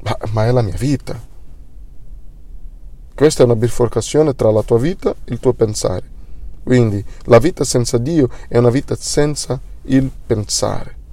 Ma, 0.01 0.17
ma 0.31 0.45
è 0.45 0.51
la 0.51 0.63
mia 0.63 0.75
vita. 0.75 1.33
Questa 3.13 3.43
è 3.43 3.45
una 3.45 3.55
biforcazione 3.55 4.35
tra 4.35 4.51
la 4.51 4.63
tua 4.63 4.79
vita 4.79 5.11
e 5.11 5.33
il 5.33 5.39
tuo 5.39 5.53
pensare. 5.53 6.13
Quindi 6.63 7.03
la 7.25 7.37
vita 7.37 7.63
senza 7.63 7.97
Dio 7.99 8.29
è 8.47 8.57
una 8.57 8.71
vita 8.71 8.95
senza 8.95 9.59
il 9.83 10.09
pensare. 10.25 11.03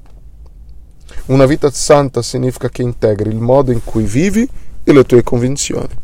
Una 1.27 1.45
vita 1.45 1.71
santa 1.71 2.23
significa 2.23 2.71
che 2.71 2.83
integri 2.83 3.29
il 3.29 3.41
modo 3.41 3.71
in 3.71 3.85
cui 3.85 4.05
vivi 4.05 4.49
e 4.83 4.93
le 4.93 5.05
tue 5.05 5.23
convinzioni. 5.23 5.95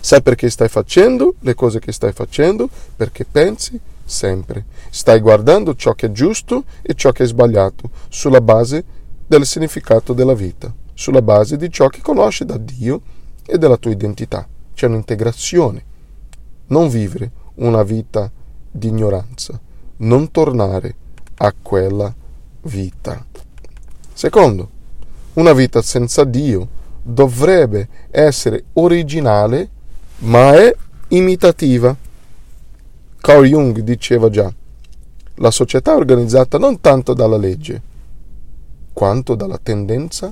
Sai 0.00 0.20
perché 0.20 0.50
stai 0.50 0.68
facendo 0.68 1.36
le 1.40 1.54
cose 1.54 1.78
che 1.78 1.92
stai 1.92 2.12
facendo? 2.12 2.68
Perché 2.96 3.24
pensi 3.24 3.80
sempre. 4.04 4.64
Stai 4.90 5.20
guardando 5.20 5.74
ciò 5.74 5.92
che 5.92 6.06
è 6.06 6.12
giusto 6.12 6.64
e 6.82 6.94
ciò 6.94 7.12
che 7.12 7.24
è 7.24 7.26
sbagliato 7.26 7.90
sulla 8.08 8.40
base 8.40 8.84
del 9.26 9.46
significato 9.46 10.12
della 10.12 10.34
vita, 10.34 10.72
sulla 10.92 11.22
base 11.22 11.56
di 11.56 11.70
ciò 11.70 11.88
che 11.88 12.00
conosci 12.00 12.44
da 12.44 12.56
Dio 12.56 13.00
e 13.46 13.58
della 13.58 13.76
tua 13.76 13.90
identità. 13.90 14.46
C'è 14.74 14.86
un'integrazione. 14.86 15.84
Non 16.66 16.88
vivere 16.88 17.30
una 17.56 17.82
vita 17.82 18.30
di 18.70 18.88
ignoranza, 18.88 19.58
non 19.98 20.30
tornare 20.30 20.94
a 21.36 21.54
quella 21.60 22.12
vita. 22.62 23.24
Secondo, 24.12 24.70
una 25.34 25.52
vita 25.52 25.82
senza 25.82 26.24
Dio 26.24 26.68
dovrebbe 27.02 27.88
essere 28.10 28.64
originale 28.74 29.70
ma 30.18 30.54
è 30.54 30.74
imitativa. 31.08 31.94
Carl 33.24 33.46
Jung 33.46 33.80
diceva 33.80 34.28
già, 34.28 34.52
la 35.36 35.50
società 35.50 35.92
è 35.92 35.96
organizzata 35.96 36.58
non 36.58 36.82
tanto 36.82 37.14
dalla 37.14 37.38
legge, 37.38 37.80
quanto 38.92 39.34
dalla 39.34 39.56
tendenza 39.56 40.30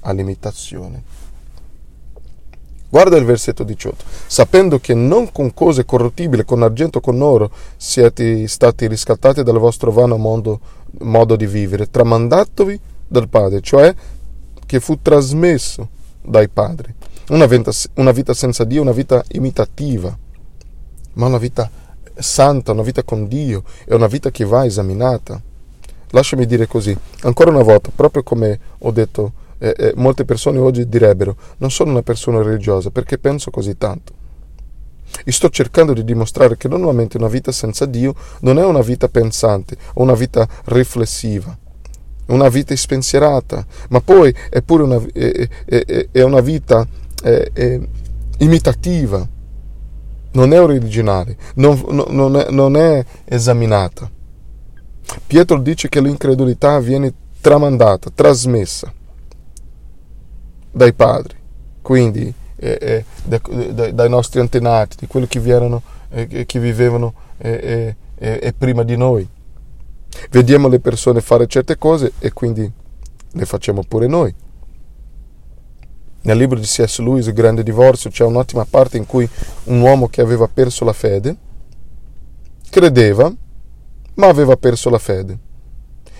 all'imitazione. 0.00 1.02
Guarda 2.90 3.16
il 3.16 3.24
versetto 3.24 3.64
18. 3.64 4.04
Sapendo 4.26 4.78
che 4.78 4.92
non 4.92 5.32
con 5.32 5.54
cose 5.54 5.86
corruttibili, 5.86 6.44
con 6.44 6.62
argento 6.62 6.98
o 6.98 7.00
con 7.00 7.22
oro, 7.22 7.50
siete 7.78 8.46
stati 8.46 8.86
riscattati 8.86 9.42
dal 9.42 9.58
vostro 9.58 9.90
vano 9.90 10.18
mondo, 10.18 10.60
modo 10.98 11.34
di 11.34 11.46
vivere, 11.46 11.88
tramandatovi 11.88 12.78
dal 13.08 13.30
Padre, 13.30 13.62
cioè 13.62 13.94
che 14.66 14.80
fu 14.80 15.00
trasmesso 15.00 15.88
dai 16.20 16.50
padri. 16.50 16.94
Una 17.30 17.46
vita, 17.46 17.70
una 17.94 18.12
vita 18.12 18.34
senza 18.34 18.64
Dio, 18.64 18.82
una 18.82 18.92
vita 18.92 19.24
imitativa, 19.28 20.14
ma 21.14 21.26
una 21.26 21.38
vita 21.38 21.77
santa, 22.18 22.72
una 22.72 22.82
vita 22.82 23.02
con 23.02 23.26
Dio, 23.26 23.62
è 23.84 23.94
una 23.94 24.06
vita 24.06 24.30
che 24.30 24.44
va 24.44 24.64
esaminata. 24.64 25.40
Lasciami 26.10 26.46
dire 26.46 26.66
così, 26.66 26.96
ancora 27.22 27.50
una 27.50 27.62
volta, 27.62 27.90
proprio 27.94 28.22
come 28.22 28.58
ho 28.78 28.90
detto, 28.90 29.32
eh, 29.58 29.74
eh, 29.76 29.92
molte 29.96 30.24
persone 30.24 30.58
oggi 30.58 30.88
direbbero, 30.88 31.36
non 31.58 31.70
sono 31.70 31.90
una 31.90 32.02
persona 32.02 32.42
religiosa 32.42 32.90
perché 32.90 33.18
penso 33.18 33.50
così 33.50 33.76
tanto. 33.76 34.12
E 35.24 35.32
sto 35.32 35.48
cercando 35.48 35.92
di 35.92 36.04
dimostrare 36.04 36.56
che 36.56 36.68
normalmente 36.68 37.16
una 37.16 37.28
vita 37.28 37.50
senza 37.50 37.86
Dio 37.86 38.14
non 38.40 38.58
è 38.58 38.64
una 38.64 38.82
vita 38.82 39.08
pensante 39.08 39.76
o 39.94 40.02
una 40.02 40.14
vita 40.14 40.46
riflessiva, 40.66 41.56
una 42.26 42.48
vita 42.48 42.76
spensierata, 42.76 43.66
ma 43.88 44.00
poi 44.00 44.34
è 44.50 44.62
pure 44.62 44.82
una, 44.82 45.00
è, 45.12 45.48
è, 45.64 46.08
è 46.12 46.22
una 46.22 46.40
vita 46.40 46.86
è, 47.22 47.50
è 47.52 47.80
imitativa, 48.38 49.26
non 50.38 50.52
è 50.52 50.60
originale, 50.60 51.36
non, 51.54 51.82
non, 52.10 52.36
è, 52.36 52.50
non 52.50 52.76
è 52.76 53.04
esaminata. 53.24 54.08
Pietro 55.26 55.58
dice 55.58 55.88
che 55.88 56.00
l'incredulità 56.00 56.78
viene 56.78 57.12
tramandata, 57.40 58.10
trasmessa 58.14 58.92
dai 60.70 60.92
padri, 60.92 61.36
quindi 61.82 62.32
eh, 62.56 62.78
eh, 62.80 63.04
dai, 63.24 63.94
dai 63.94 64.08
nostri 64.08 64.38
antenati, 64.38 64.96
di 65.00 65.06
quelli 65.08 65.26
che, 65.26 65.40
erano, 65.44 65.82
eh, 66.10 66.46
che 66.46 66.60
vivevano 66.60 67.14
eh, 67.38 67.96
eh, 68.16 68.38
eh, 68.40 68.54
prima 68.56 68.84
di 68.84 68.96
noi. 68.96 69.28
Vediamo 70.30 70.68
le 70.68 70.78
persone 70.78 71.20
fare 71.20 71.48
certe 71.48 71.76
cose 71.76 72.12
e 72.20 72.32
quindi 72.32 72.70
le 73.32 73.44
facciamo 73.44 73.82
pure 73.86 74.06
noi. 74.06 74.32
Nel 76.22 76.36
libro 76.36 76.58
di 76.58 76.66
C.S. 76.66 76.98
Lewis, 76.98 77.26
Il 77.26 77.32
grande 77.32 77.62
divorzio, 77.62 78.10
c'è 78.10 78.24
un'ottima 78.24 78.66
parte 78.68 78.96
in 78.96 79.06
cui 79.06 79.28
un 79.64 79.80
uomo 79.80 80.08
che 80.08 80.20
aveva 80.20 80.48
perso 80.48 80.84
la 80.84 80.92
fede 80.92 81.36
credeva, 82.70 83.32
ma 84.14 84.26
aveva 84.26 84.56
perso 84.56 84.90
la 84.90 84.98
fede 84.98 85.38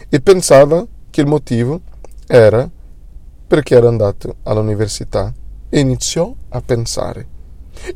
e 0.09 0.21
pensava 0.21 0.87
che 1.11 1.21
il 1.21 1.27
motivo 1.27 1.81
era 2.27 2.69
perché 3.47 3.75
era 3.75 3.89
andato 3.89 4.37
all'università 4.45 5.33
e 5.69 5.81
iniziò 5.81 6.35
a 6.51 6.61
pensare. 6.61 7.27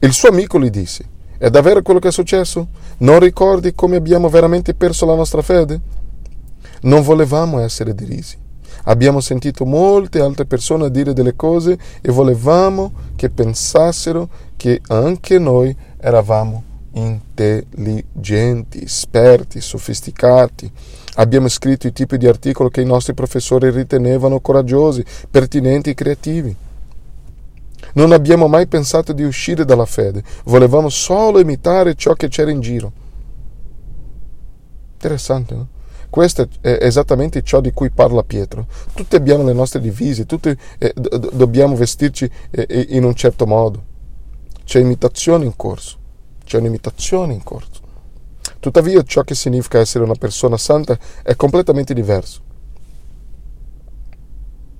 Il 0.00 0.12
suo 0.12 0.28
amico 0.28 0.60
gli 0.60 0.70
disse: 0.70 1.04
È 1.38 1.50
davvero 1.50 1.82
quello 1.82 2.00
che 2.00 2.08
è 2.08 2.12
successo? 2.12 2.68
Non 2.98 3.18
ricordi 3.18 3.74
come 3.74 3.96
abbiamo 3.96 4.28
veramente 4.28 4.74
perso 4.74 5.06
la 5.06 5.14
nostra 5.14 5.42
fede? 5.42 5.80
Non 6.82 7.02
volevamo 7.02 7.60
essere 7.60 7.94
derisi. 7.94 8.36
Abbiamo 8.84 9.20
sentito 9.20 9.64
molte 9.64 10.20
altre 10.20 10.44
persone 10.44 10.90
dire 10.90 11.12
delle 11.12 11.36
cose 11.36 11.78
e 12.00 12.10
volevamo 12.10 12.92
che 13.14 13.30
pensassero 13.30 14.28
che 14.56 14.80
anche 14.88 15.38
noi 15.38 15.74
eravamo 15.98 16.70
intelligenti, 16.94 18.82
esperti, 18.82 19.60
sofisticati. 19.60 20.70
Abbiamo 21.14 21.48
scritto 21.48 21.86
i 21.86 21.92
tipi 21.92 22.18
di 22.18 22.26
articoli 22.26 22.70
che 22.70 22.80
i 22.80 22.86
nostri 22.86 23.14
professori 23.14 23.70
ritenevano 23.70 24.40
coraggiosi, 24.40 25.04
pertinenti 25.30 25.90
e 25.90 25.94
creativi. 25.94 26.56
Non 27.94 28.12
abbiamo 28.12 28.48
mai 28.48 28.66
pensato 28.66 29.12
di 29.12 29.22
uscire 29.22 29.64
dalla 29.64 29.84
fede, 29.84 30.22
volevamo 30.44 30.88
solo 30.88 31.40
imitare 31.40 31.94
ciò 31.94 32.14
che 32.14 32.28
c'era 32.28 32.50
in 32.50 32.60
giro. 32.60 32.92
Interessante, 34.94 35.54
no? 35.54 35.66
Questo 36.12 36.46
è 36.60 36.76
esattamente 36.82 37.42
ciò 37.42 37.62
di 37.62 37.72
cui 37.72 37.88
parla 37.88 38.22
Pietro. 38.22 38.66
Tutti 38.92 39.16
abbiamo 39.16 39.44
le 39.44 39.54
nostre 39.54 39.80
divise, 39.80 40.26
tutti 40.26 40.54
eh, 40.76 40.92
dobbiamo 40.94 41.74
vestirci 41.74 42.30
eh, 42.50 42.86
in 42.90 43.04
un 43.04 43.14
certo 43.14 43.46
modo. 43.46 43.82
C'è 44.62 44.78
imitazione 44.78 45.46
in 45.46 45.56
corso, 45.56 45.96
c'è 46.44 46.58
un'imitazione 46.58 47.32
in 47.32 47.42
corso. 47.42 47.80
Tuttavia 48.60 49.02
ciò 49.04 49.22
che 49.22 49.34
significa 49.34 49.78
essere 49.78 50.04
una 50.04 50.14
persona 50.14 50.58
santa 50.58 50.98
è 51.22 51.34
completamente 51.34 51.94
diverso. 51.94 52.42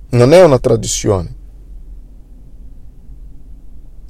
Non 0.09 0.33
è 0.33 0.43
una 0.43 0.59
tradizione. 0.59 1.35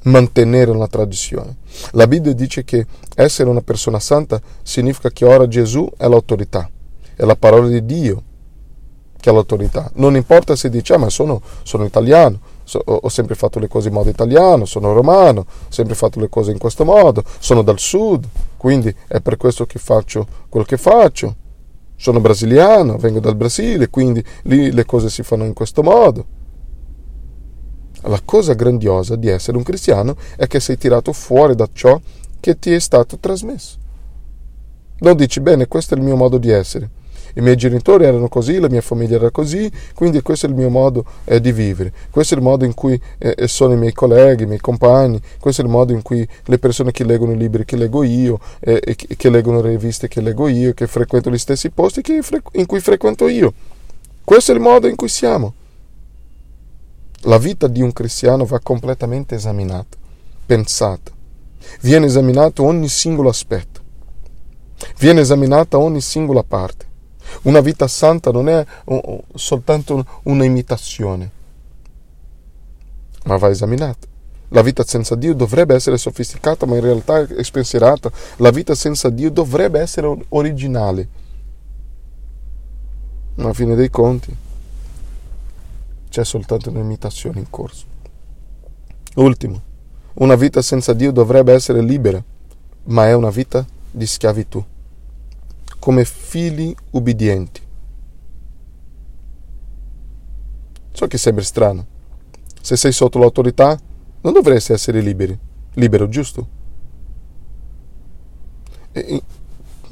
Mantenere 0.02 0.70
una 0.70 0.88
tradizione. 0.88 1.56
La 1.92 2.06
Bibbia 2.06 2.34
dice 2.34 2.64
che 2.64 2.84
essere 3.14 3.48
una 3.48 3.62
persona 3.62 3.98
santa 3.98 4.38
significa 4.62 5.08
che 5.08 5.24
ora 5.24 5.48
Gesù 5.48 5.90
è 5.96 6.06
l'autorità 6.06 6.68
è 7.16 7.24
la 7.24 7.36
parola 7.36 7.68
di 7.68 7.84
Dio 7.84 8.22
che 9.24 9.30
ha 9.30 9.32
l'autorità. 9.32 9.90
Non 9.94 10.16
importa 10.16 10.54
se 10.54 10.68
dice, 10.68 10.92
ah, 10.92 10.98
ma 10.98 11.08
sono, 11.08 11.40
sono 11.62 11.86
italiano, 11.86 12.38
so, 12.62 12.82
ho 12.84 13.08
sempre 13.08 13.34
fatto 13.34 13.58
le 13.58 13.68
cose 13.68 13.88
in 13.88 13.94
modo 13.94 14.10
italiano, 14.10 14.66
sono 14.66 14.92
romano, 14.92 15.40
ho 15.40 15.70
sempre 15.70 15.94
fatto 15.94 16.20
le 16.20 16.28
cose 16.28 16.50
in 16.52 16.58
questo 16.58 16.84
modo, 16.84 17.24
sono 17.38 17.62
dal 17.62 17.78
sud, 17.78 18.26
quindi 18.58 18.94
è 19.08 19.22
per 19.22 19.38
questo 19.38 19.64
che 19.64 19.78
faccio 19.78 20.26
quel 20.50 20.66
che 20.66 20.76
faccio. 20.76 21.36
Sono 21.96 22.20
brasiliano, 22.20 22.98
vengo 22.98 23.18
dal 23.18 23.34
Brasile, 23.34 23.88
quindi 23.88 24.22
lì 24.42 24.70
le 24.72 24.84
cose 24.84 25.08
si 25.08 25.22
fanno 25.22 25.44
in 25.44 25.54
questo 25.54 25.82
modo. 25.82 26.26
La 28.02 28.20
cosa 28.22 28.52
grandiosa 28.52 29.16
di 29.16 29.28
essere 29.28 29.56
un 29.56 29.62
cristiano 29.62 30.16
è 30.36 30.46
che 30.46 30.60
sei 30.60 30.76
tirato 30.76 31.14
fuori 31.14 31.54
da 31.54 31.66
ciò 31.72 31.98
che 32.40 32.58
ti 32.58 32.72
è 32.72 32.78
stato 32.78 33.16
trasmesso. 33.18 33.78
Non 34.98 35.16
dici, 35.16 35.40
bene, 35.40 35.66
questo 35.66 35.94
è 35.94 35.96
il 35.96 36.02
mio 36.02 36.16
modo 36.16 36.36
di 36.36 36.50
essere 36.50 36.90
i 37.34 37.40
miei 37.40 37.56
genitori 37.56 38.04
erano 38.04 38.28
così, 38.28 38.58
la 38.58 38.68
mia 38.68 38.80
famiglia 38.80 39.16
era 39.16 39.30
così, 39.30 39.70
quindi 39.94 40.22
questo 40.22 40.46
è 40.46 40.48
il 40.48 40.54
mio 40.54 40.70
modo 40.70 41.04
eh, 41.24 41.40
di 41.40 41.52
vivere, 41.52 41.92
questo 42.10 42.34
è 42.34 42.36
il 42.38 42.42
modo 42.42 42.64
in 42.64 42.74
cui 42.74 43.00
eh, 43.18 43.34
eh, 43.36 43.48
sono 43.48 43.74
i 43.74 43.76
miei 43.76 43.92
colleghi, 43.92 44.44
i 44.44 44.46
miei 44.46 44.60
compagni, 44.60 45.20
questo 45.40 45.62
è 45.62 45.64
il 45.64 45.70
modo 45.70 45.92
in 45.92 46.02
cui 46.02 46.26
le 46.44 46.58
persone 46.58 46.92
che 46.92 47.04
leggono 47.04 47.32
i 47.32 47.36
libri 47.36 47.64
che 47.64 47.76
leggo 47.76 48.02
io, 48.02 48.38
eh, 48.60 48.96
che 48.96 49.30
leggono 49.30 49.60
le 49.60 49.70
riviste 49.70 50.08
che 50.08 50.20
leggo 50.20 50.48
io, 50.48 50.72
che 50.74 50.86
frequentano 50.86 51.34
gli 51.34 51.38
stessi 51.38 51.70
posti 51.70 52.02
in 52.52 52.66
cui 52.66 52.80
frequento 52.80 53.28
io. 53.28 53.52
Questo 54.24 54.52
è 54.52 54.54
il 54.54 54.60
modo 54.60 54.86
in 54.86 54.96
cui 54.96 55.08
siamo. 55.08 55.54
La 57.22 57.38
vita 57.38 57.66
di 57.66 57.80
un 57.80 57.92
cristiano 57.92 58.44
va 58.44 58.58
completamente 58.60 59.34
esaminata, 59.34 59.96
pensata. 60.46 61.10
Viene 61.80 62.06
esaminato 62.06 62.62
ogni 62.62 62.88
singolo 62.88 63.28
aspetto. 63.28 63.80
Viene 64.98 65.20
esaminata 65.20 65.78
ogni 65.78 66.00
singola 66.00 66.42
parte. 66.42 66.92
Una 67.42 67.60
vita 67.60 67.86
santa 67.86 68.30
non 68.30 68.48
è 68.48 68.64
soltanto 69.34 70.04
un'imitazione, 70.24 71.30
ma 73.24 73.36
va 73.36 73.48
esaminata. 73.48 74.06
La 74.48 74.62
vita 74.62 74.84
senza 74.84 75.14
Dio 75.16 75.34
dovrebbe 75.34 75.74
essere 75.74 75.98
sofisticata, 75.98 76.64
ma 76.66 76.76
in 76.76 76.82
realtà 76.82 77.26
è 77.26 77.42
spensierata. 77.42 78.10
La 78.36 78.50
vita 78.50 78.74
senza 78.74 79.08
Dio 79.10 79.30
dovrebbe 79.30 79.80
essere 79.80 80.16
originale. 80.28 81.08
Ma 83.36 83.48
a 83.48 83.52
fine 83.52 83.74
dei 83.74 83.90
conti 83.90 84.36
c'è 86.08 86.24
soltanto 86.24 86.70
un'imitazione 86.70 87.40
in 87.40 87.50
corso. 87.50 87.84
Ultimo, 89.16 89.60
una 90.14 90.36
vita 90.36 90.62
senza 90.62 90.92
Dio 90.92 91.10
dovrebbe 91.10 91.52
essere 91.52 91.82
libera, 91.82 92.22
ma 92.84 93.06
è 93.08 93.12
una 93.12 93.30
vita 93.30 93.66
di 93.90 94.06
schiavitù, 94.06 94.64
come 95.84 96.06
figli 96.06 96.74
ubbidienti. 96.92 97.60
So 100.92 101.06
che 101.06 101.18
sembra 101.18 101.44
strano. 101.44 101.86
Se 102.58 102.74
sei 102.74 102.90
sotto 102.90 103.18
l'autorità, 103.18 103.78
non 104.22 104.32
dovresti 104.32 104.72
essere 104.72 105.02
liberi, 105.02 105.38
libero, 105.74 106.08
giusto? 106.08 106.48
E, 108.92 109.22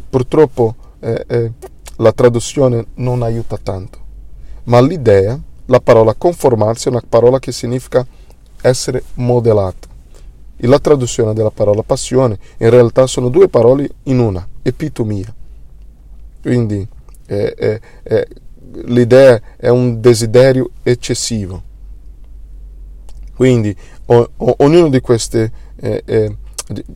purtroppo 0.09 0.75
eh, 1.01 1.25
eh, 1.29 1.53
la 1.97 2.13
traduzione 2.13 2.87
non 2.95 3.21
aiuta 3.21 3.59
tanto, 3.59 3.99
ma 4.65 4.81
l'idea 4.81 5.39
la 5.67 5.81
parola 5.81 6.15
conformarsi 6.15 6.89
è 6.89 6.91
una 6.91 7.03
parola 7.07 7.39
che 7.39 7.53
significa 7.53 8.07
essere 8.63 9.03
modellato. 9.17 9.89
E 10.57 10.67
la 10.67 10.79
traduzione 10.79 11.35
della 11.35 11.51
parola 11.51 11.83
passione 11.83 12.39
in 12.57 12.71
realtà 12.71 13.07
sono 13.07 13.29
due 13.29 13.49
parole 13.49 13.91
in 14.05 14.21
una, 14.21 14.49
epitomia. 14.63 15.35
Quindi 16.43 16.87
eh, 17.27 17.55
eh, 17.57 17.81
eh, 18.03 18.29
l'idea 18.87 19.41
è 19.57 19.69
un 19.69 20.01
desiderio 20.01 20.71
eccessivo. 20.83 21.63
Quindi 23.35 23.75
o, 24.07 24.31
o, 24.37 24.55
ognuno 24.59 24.89
di 24.89 25.01
queste... 25.01 25.53
Eh, 25.77 26.03
eh, 26.05 26.37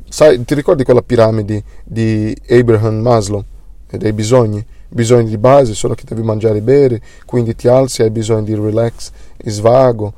sai, 0.08 0.44
ti 0.44 0.54
ricordi 0.54 0.84
quella 0.84 1.02
piramide 1.02 1.62
di 1.84 2.36
Abraham 2.48 2.96
Maslow, 2.96 3.44
dei 3.90 4.12
bisogni? 4.12 4.64
bisogni 4.88 5.28
di 5.28 5.38
base 5.38 5.74
sono 5.74 5.94
che 5.94 6.04
devi 6.06 6.22
mangiare 6.22 6.58
e 6.58 6.62
bere, 6.62 7.00
quindi 7.24 7.54
ti 7.54 7.68
alzi, 7.68 8.02
hai 8.02 8.10
bisogno 8.10 8.42
di 8.42 8.54
relax 8.54 9.10
svago, 9.44 10.12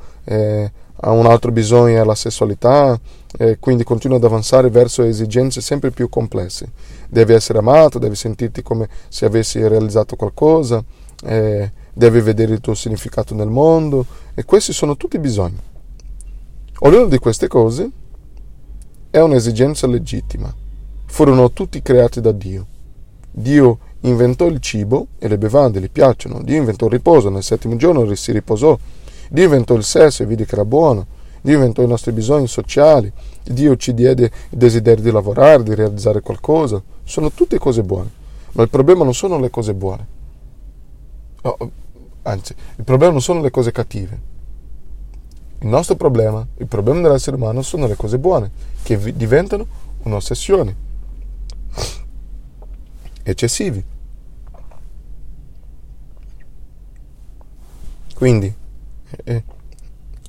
eh, 1.03 1.09
un 1.09 1.27
altro 1.27 1.53
bisogno 1.53 2.01
è 2.01 2.05
la 2.05 2.15
sessualità, 2.15 2.99
eh, 3.39 3.59
quindi 3.59 3.85
continua 3.85 4.17
ad 4.17 4.25
avanzare 4.25 4.71
verso 4.71 5.03
esigenze 5.03 5.61
sempre 5.61 5.91
più 5.91 6.09
complesse. 6.09 6.71
Devi 7.09 7.33
essere 7.33 7.59
amato, 7.59 7.99
devi 7.99 8.15
sentirti 8.15 8.63
come 8.63 8.89
se 9.09 9.25
avessi 9.25 9.67
realizzato 9.67 10.17
qualcosa, 10.17 10.83
eh, 11.25 11.73
devi 11.93 12.21
vedere 12.21 12.53
il 12.53 12.61
tuo 12.61 12.75
significato 12.75 13.35
nel 13.35 13.49
mondo 13.49 14.07
e 14.35 14.45
questi 14.45 14.73
sono 14.73 14.97
tutti 14.97 15.19
bisogni. 15.19 15.59
Ognuna 16.81 17.07
di 17.07 17.19
queste 17.19 17.49
cose 17.49 17.91
è 19.11 19.19
un'esigenza 19.19 19.87
legittima. 19.87 20.55
Furono 21.07 21.51
tutti 21.51 21.83
creati 21.83 22.21
da 22.21 22.31
Dio. 22.31 22.67
Dio 23.31 23.79
inventò 24.03 24.47
il 24.47 24.61
cibo 24.61 25.09
e 25.19 25.27
le 25.27 25.39
bevande 25.39 25.81
gli 25.81 25.91
piacciono. 25.91 26.43
Dio 26.43 26.57
inventò 26.57 26.87
il 26.87 26.93
riposo, 26.93 27.31
nel 27.31 27.43
settimo 27.43 27.75
giorno 27.77 28.15
si 28.15 28.31
riposò. 28.33 28.79
Dio 29.31 29.45
inventò 29.45 29.75
il 29.75 29.85
sesso 29.85 30.23
e 30.23 30.27
vide 30.27 30.45
che 30.45 30.55
era 30.55 30.65
buono. 30.65 31.07
Dio 31.41 31.55
inventò 31.55 31.83
i 31.83 31.87
nostri 31.87 32.13
bisogni 32.13 32.49
sociali. 32.49 33.13
Dio 33.45 33.77
ci 33.77 33.95
diede 33.95 34.31
il 34.51 34.59
desiderio 34.59 35.03
di 35.03 35.11
lavorare, 35.11 35.63
di 35.63 35.75
realizzare 35.75 36.21
qualcosa. 36.21 36.83
Sono 37.05 37.31
tutte 37.31 37.59
cose 37.59 37.83
buone. 37.83 38.11
Ma 38.53 38.63
il 38.63 38.69
problema 38.69 39.05
non 39.05 39.15
sono 39.15 39.39
le 39.39 39.51
cose 39.51 39.75
buone. 39.75 40.07
Oh, 41.43 41.71
anzi, 42.23 42.55
il 42.77 42.85
problema 42.85 43.13
non 43.13 43.23
sono 43.23 43.41
le 43.41 43.51
cose 43.51 43.71
cattive. 43.71 44.21
Il 45.61 45.69
nostro 45.69 45.97
problema, 45.97 46.47
il 46.59 46.67
problema 46.67 47.01
dell'essere 47.01 47.37
umano 47.37 47.63
sono 47.63 47.87
le 47.87 47.97
cose 47.97 48.19
buone, 48.19 48.51
che 48.83 48.97
diventano 49.17 49.67
un'ossessione 50.03 50.77
eccessivi. 53.23 53.85
Quindi, 58.15 58.53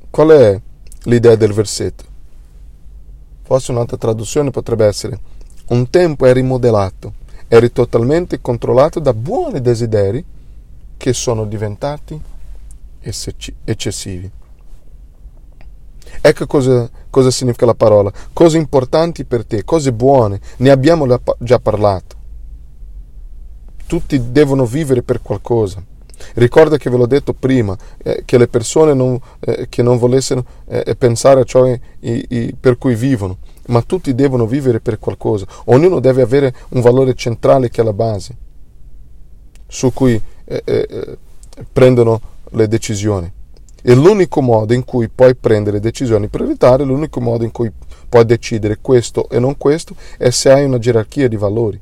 qual 0.10 0.30
è 0.30 0.62
l'idea 1.04 1.36
del 1.36 1.54
versetto? 1.54 2.04
Forse 3.44 3.72
un'altra 3.72 3.98
traduzione 3.98 4.52
potrebbe 4.52 4.86
essere 4.86 5.20
un 5.70 5.90
tempo 5.90 6.26
eri 6.26 6.42
modellato, 6.42 7.14
eri 7.48 7.72
totalmente 7.72 8.42
controllato 8.42 9.00
da 9.00 9.14
buoni 9.14 9.62
desideri 9.62 10.24
che 10.98 11.14
sono 11.14 11.46
diventati 11.46 12.20
eccessivi. 13.64 14.30
Ecco 16.22 16.46
cosa, 16.48 16.90
cosa 17.10 17.32
significa 17.32 17.66
la 17.66 17.76
parola. 17.76 18.12
Cose 18.34 18.58
importanti 18.58 19.26
per 19.26 19.46
te, 19.46 19.64
cose 19.64 19.94
buone, 19.94 20.40
ne 20.58 20.70
abbiamo 20.70 21.08
già 21.40 21.60
parlato 21.60 22.18
tutti 23.90 24.32
devono 24.32 24.68
vivere 24.68 25.02
per 25.02 25.20
qualcosa. 25.20 25.84
Ricorda 26.36 26.78
che 26.78 26.90
ve 26.90 26.98
l'ho 26.98 27.06
detto 27.08 27.34
prima, 27.34 27.78
eh, 28.04 28.24
che 28.26 28.38
le 28.38 28.48
persone 28.48 28.94
non, 28.94 29.20
eh, 29.40 29.68
che 29.70 29.82
non 29.82 29.98
volessero 29.98 30.44
eh, 30.68 30.96
pensare 30.96 31.42
a 31.42 31.44
ciò 31.44 31.66
i, 31.66 31.80
i, 32.00 32.56
per 32.60 32.78
cui 32.78 32.96
vivono, 32.96 33.38
ma 33.68 33.82
tutti 33.82 34.14
devono 34.16 34.46
vivere 34.46 34.80
per 34.80 35.00
qualcosa. 35.00 35.46
Ognuno 35.66 36.00
deve 36.00 36.22
avere 36.22 36.54
un 36.70 36.82
valore 36.82 37.14
centrale 37.16 37.70
che 37.70 37.82
è 37.82 37.84
la 37.84 37.94
base, 37.94 38.36
su 39.68 39.94
cui 39.94 40.22
eh, 40.46 40.62
eh, 40.66 40.88
eh, 40.90 41.18
prendono 41.72 42.22
le 42.52 42.68
decisioni. 42.68 43.32
E 43.82 43.96
l'unico 43.96 44.42
modo 44.42 44.74
in 44.74 44.84
cui 44.84 45.08
puoi 45.08 45.36
prendere 45.36 45.80
decisioni 45.80 46.28
prioritarie, 46.28 46.86
l'unico 46.86 47.22
modo 47.22 47.46
in 47.46 47.52
cui 47.52 47.72
puoi 48.10 48.26
decidere 48.26 48.80
questo 48.82 49.30
e 49.30 49.40
non 49.40 49.56
questo, 49.58 49.96
è 50.18 50.30
se 50.32 50.52
hai 50.52 50.66
una 50.66 50.80
gerarchia 50.80 51.30
di 51.30 51.38
valori. 51.38 51.80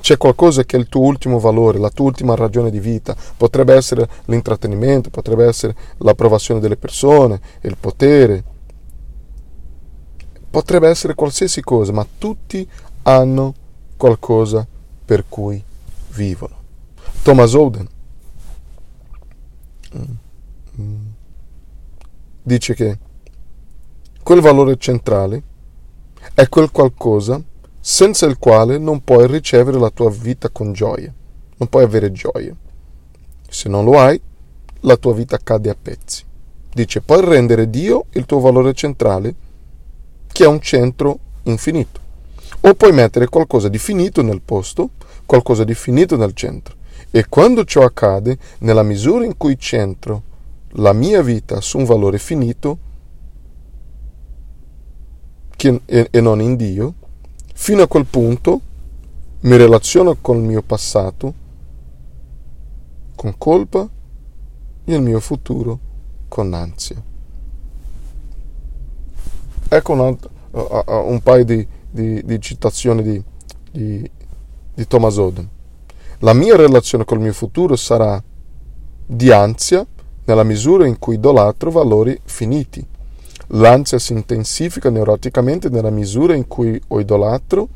C'è 0.00 0.16
qualcosa 0.16 0.64
che 0.64 0.76
è 0.76 0.80
il 0.80 0.88
tuo 0.88 1.02
ultimo 1.02 1.38
valore, 1.38 1.78
la 1.78 1.90
tua 1.90 2.06
ultima 2.06 2.34
ragione 2.34 2.70
di 2.70 2.80
vita. 2.80 3.16
Potrebbe 3.36 3.74
essere 3.74 4.08
l'intrattenimento, 4.26 5.10
potrebbe 5.10 5.46
essere 5.46 5.74
l'approvazione 5.98 6.60
delle 6.60 6.76
persone, 6.76 7.40
il 7.62 7.76
potere. 7.78 8.44
Potrebbe 10.50 10.88
essere 10.88 11.14
qualsiasi 11.14 11.62
cosa, 11.62 11.92
ma 11.92 12.06
tutti 12.18 12.68
hanno 13.02 13.54
qualcosa 13.96 14.66
per 15.04 15.24
cui 15.28 15.62
vivono. 16.12 16.62
Thomas 17.22 17.54
Oden 17.54 17.88
dice 22.42 22.74
che 22.74 22.98
quel 24.22 24.40
valore 24.40 24.76
centrale 24.76 25.42
è 26.34 26.48
quel 26.48 26.70
qualcosa 26.70 27.42
senza 27.86 28.24
il 28.24 28.38
quale 28.38 28.78
non 28.78 29.04
puoi 29.04 29.26
ricevere 29.26 29.78
la 29.78 29.90
tua 29.90 30.08
vita 30.08 30.48
con 30.48 30.72
gioia, 30.72 31.12
non 31.58 31.68
puoi 31.68 31.84
avere 31.84 32.12
gioia. 32.12 32.56
Se 33.46 33.68
non 33.68 33.84
lo 33.84 34.00
hai, 34.00 34.18
la 34.80 34.96
tua 34.96 35.12
vita 35.12 35.36
cade 35.36 35.68
a 35.68 35.76
pezzi. 35.80 36.24
Dice, 36.72 37.02
puoi 37.02 37.22
rendere 37.22 37.68
Dio 37.68 38.06
il 38.12 38.24
tuo 38.24 38.40
valore 38.40 38.72
centrale, 38.72 39.34
che 40.26 40.44
è 40.44 40.46
un 40.46 40.62
centro 40.62 41.18
infinito. 41.42 42.00
O 42.62 42.72
puoi 42.72 42.92
mettere 42.92 43.28
qualcosa 43.28 43.68
di 43.68 43.76
finito 43.76 44.22
nel 44.22 44.40
posto, 44.40 44.88
qualcosa 45.26 45.62
di 45.64 45.74
finito 45.74 46.16
nel 46.16 46.32
centro. 46.32 46.76
E 47.10 47.26
quando 47.28 47.66
ciò 47.66 47.82
accade, 47.82 48.38
nella 48.60 48.82
misura 48.82 49.26
in 49.26 49.36
cui 49.36 49.58
centro 49.58 50.22
la 50.76 50.94
mia 50.94 51.20
vita 51.20 51.60
su 51.60 51.76
un 51.76 51.84
valore 51.84 52.16
finito, 52.16 52.78
che, 55.54 55.82
e, 55.84 56.08
e 56.10 56.20
non 56.22 56.40
in 56.40 56.56
Dio, 56.56 56.94
Fino 57.56 57.82
a 57.82 57.88
quel 57.88 58.04
punto 58.04 58.60
mi 59.40 59.56
relaziono 59.56 60.16
con 60.20 60.38
il 60.38 60.42
mio 60.42 60.60
passato, 60.60 61.34
con 63.14 63.34
colpa 63.38 63.88
e 64.84 64.94
il 64.94 65.00
mio 65.00 65.20
futuro 65.20 65.78
con 66.28 66.52
ansia. 66.52 67.00
Ecco 69.68 69.92
un, 69.92 70.16
un 70.50 71.20
paio 71.22 71.44
di, 71.44 71.66
di, 71.90 72.22
di 72.24 72.40
citazioni 72.40 73.02
di, 73.02 73.22
di, 73.70 74.10
di 74.74 74.86
Thomas 74.86 75.16
Oden. 75.16 75.48
La 76.18 76.34
mia 76.34 76.56
relazione 76.56 77.04
col 77.04 77.20
mio 77.20 77.32
futuro 77.32 77.76
sarà 77.76 78.22
di 79.06 79.30
ansia 79.30 79.86
nella 80.24 80.42
misura 80.42 80.86
in 80.86 80.98
cui 80.98 81.14
idolatro 81.14 81.70
valori 81.70 82.18
finiti. 82.24 82.84
L'ansia 83.48 83.98
si 83.98 84.12
intensifica 84.12 84.90
neuroticamente 84.90 85.68
nella 85.68 85.90
misura 85.90 86.34
in 86.34 86.46
cui 86.46 86.80
idolatro, 86.88 87.68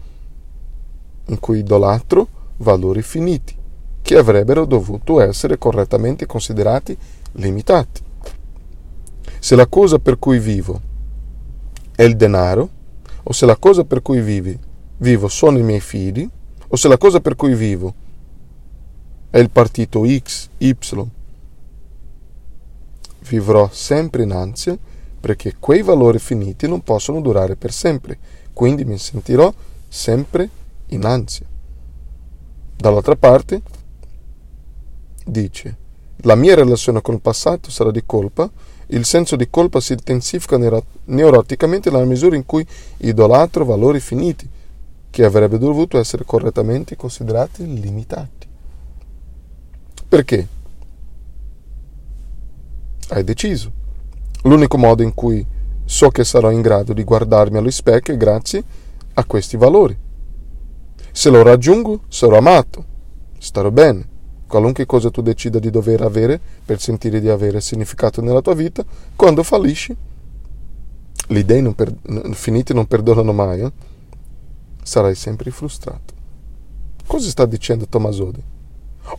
in 1.26 1.38
cui 1.38 1.58
idolatro 1.58 2.28
valori 2.58 3.02
finiti, 3.02 3.56
che 4.00 4.16
avrebbero 4.16 4.64
dovuto 4.64 5.20
essere 5.20 5.58
correttamente 5.58 6.26
considerati 6.26 6.96
limitati. 7.32 8.02
Se 9.38 9.54
la 9.54 9.66
cosa 9.66 9.98
per 9.98 10.18
cui 10.18 10.38
vivo 10.38 10.80
è 11.94 12.02
il 12.02 12.16
denaro, 12.16 12.70
o 13.22 13.32
se 13.32 13.44
la 13.44 13.56
cosa 13.56 13.84
per 13.84 14.00
cui 14.00 14.20
vivi, 14.20 14.58
vivo 14.98 15.28
sono 15.28 15.58
i 15.58 15.62
miei 15.62 15.80
figli, 15.80 16.28
o 16.68 16.76
se 16.76 16.88
la 16.88 16.96
cosa 16.96 17.20
per 17.20 17.36
cui 17.36 17.54
vivo 17.54 17.94
è 19.30 19.38
il 19.38 19.50
partito 19.50 20.04
X, 20.06 20.48
Y, 20.58 20.74
vivrò 23.28 23.68
sempre 23.70 24.22
in 24.22 24.32
ansia 24.32 24.76
perché 25.20 25.56
quei 25.58 25.82
valori 25.82 26.18
finiti 26.18 26.68
non 26.68 26.82
possono 26.82 27.20
durare 27.20 27.56
per 27.56 27.72
sempre, 27.72 28.18
quindi 28.52 28.84
mi 28.84 28.98
sentirò 28.98 29.52
sempre 29.88 30.48
in 30.88 31.04
ansia. 31.04 31.46
Dall'altra 32.76 33.16
parte 33.16 33.62
dice, 35.24 35.76
la 36.22 36.34
mia 36.34 36.54
relazione 36.54 37.00
con 37.00 37.14
il 37.14 37.20
passato 37.20 37.70
sarà 37.70 37.90
di 37.90 38.02
colpa, 38.04 38.50
il 38.88 39.04
senso 39.04 39.36
di 39.36 39.50
colpa 39.50 39.80
si 39.80 39.92
intensifica 39.92 40.58
neuroticamente 41.04 41.90
nella 41.90 42.04
misura 42.04 42.36
in 42.36 42.46
cui 42.46 42.66
idolatro 42.98 43.64
valori 43.64 44.00
finiti, 44.00 44.48
che 45.10 45.24
avrebbero 45.24 45.58
dovuto 45.58 45.98
essere 45.98 46.24
correttamente 46.24 46.96
considerati 46.96 47.66
limitati. 47.80 48.46
Perché? 50.08 50.48
Hai 53.08 53.24
deciso. 53.24 53.86
L'unico 54.42 54.78
modo 54.78 55.02
in 55.02 55.14
cui 55.14 55.44
so 55.84 56.10
che 56.10 56.24
sarò 56.24 56.50
in 56.50 56.60
grado 56.60 56.92
di 56.92 57.02
guardarmi 57.04 57.56
allo 57.56 57.70
specchio 57.70 58.14
è 58.14 58.16
grazie 58.16 58.62
a 59.14 59.24
questi 59.24 59.56
valori. 59.56 59.96
Se 61.10 61.30
lo 61.30 61.42
raggiungo, 61.42 62.02
sarò 62.08 62.36
amato, 62.38 62.84
starò 63.38 63.70
bene. 63.70 64.16
Qualunque 64.46 64.86
cosa 64.86 65.10
tu 65.10 65.20
decida 65.20 65.58
di 65.58 65.70
dover 65.70 66.02
avere 66.02 66.40
per 66.64 66.80
sentire 66.80 67.20
di 67.20 67.28
avere 67.28 67.60
significato 67.60 68.22
nella 68.22 68.40
tua 68.40 68.54
vita, 68.54 68.84
quando 69.16 69.42
fallisci, 69.42 69.94
le 71.30 71.38
idee 71.38 71.60
non 71.60 71.74
per, 71.74 71.92
finite 72.32 72.72
non 72.72 72.86
perdonano 72.86 73.32
mai, 73.32 73.60
eh? 73.60 73.72
sarai 74.82 75.14
sempre 75.14 75.50
frustrato. 75.50 76.14
Cosa 77.06 77.28
sta 77.28 77.44
dicendo 77.44 77.86
Tommasodi? 77.86 78.42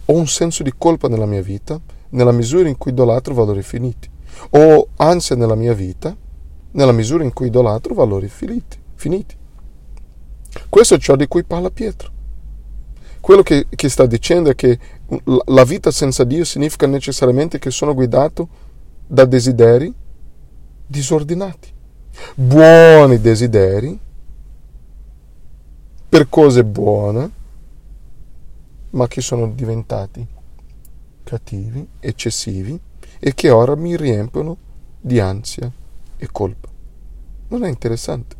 Ho 0.06 0.14
un 0.14 0.28
senso 0.28 0.64
di 0.64 0.74
colpa 0.78 1.08
nella 1.08 1.26
mia 1.26 1.42
vita 1.42 1.80
nella 2.10 2.32
misura 2.32 2.68
in 2.68 2.78
cui 2.78 2.92
idolatro 2.92 3.34
valori 3.34 3.62
finiti. 3.62 4.10
Ho 4.52 4.90
ansia 4.98 5.36
nella 5.36 5.56
mia 5.56 5.74
vita 5.74 6.16
nella 6.72 6.92
misura 6.92 7.24
in 7.24 7.34
cui 7.34 7.48
idolatro 7.48 7.94
valori 7.94 8.28
finiti. 8.28 8.78
finiti. 8.96 9.36
Questo 10.68 10.96
è 10.96 11.00
ciò 11.00 11.16
di 11.16 11.28
cui 11.28 11.44
parla 11.44 11.70
Pietro. 11.70 12.18
Quello 13.20 13.44
che, 13.44 13.68
che 13.70 13.90
sta 13.90 14.06
dicendo 14.06 14.50
è 14.50 14.56
che 14.56 14.80
la 15.46 15.64
vita 15.64 15.92
senza 15.92 16.24
Dio 16.24 16.44
significa 16.46 16.88
necessariamente 16.88 17.60
che 17.60 17.72
sono 17.72 17.94
guidato 17.94 18.48
da 19.08 19.26
desideri 19.26 19.94
disordinati. 20.86 21.72
Buoni 22.36 23.20
desideri 23.20 24.00
per 26.10 26.28
cose 26.28 26.64
buone, 26.64 27.32
ma 28.92 29.08
che 29.08 29.22
sono 29.22 29.50
diventati 29.50 30.26
cattivi, 31.24 31.88
eccessivi 32.00 32.80
e 33.20 33.34
che 33.34 33.50
ora 33.50 33.76
mi 33.76 33.96
riempiono 33.96 34.58
di 35.00 35.20
ansia 35.20 35.72
e 36.18 36.28
colpa. 36.32 36.70
Non 37.50 37.64
è 37.64 37.70
interessante? 37.70 38.36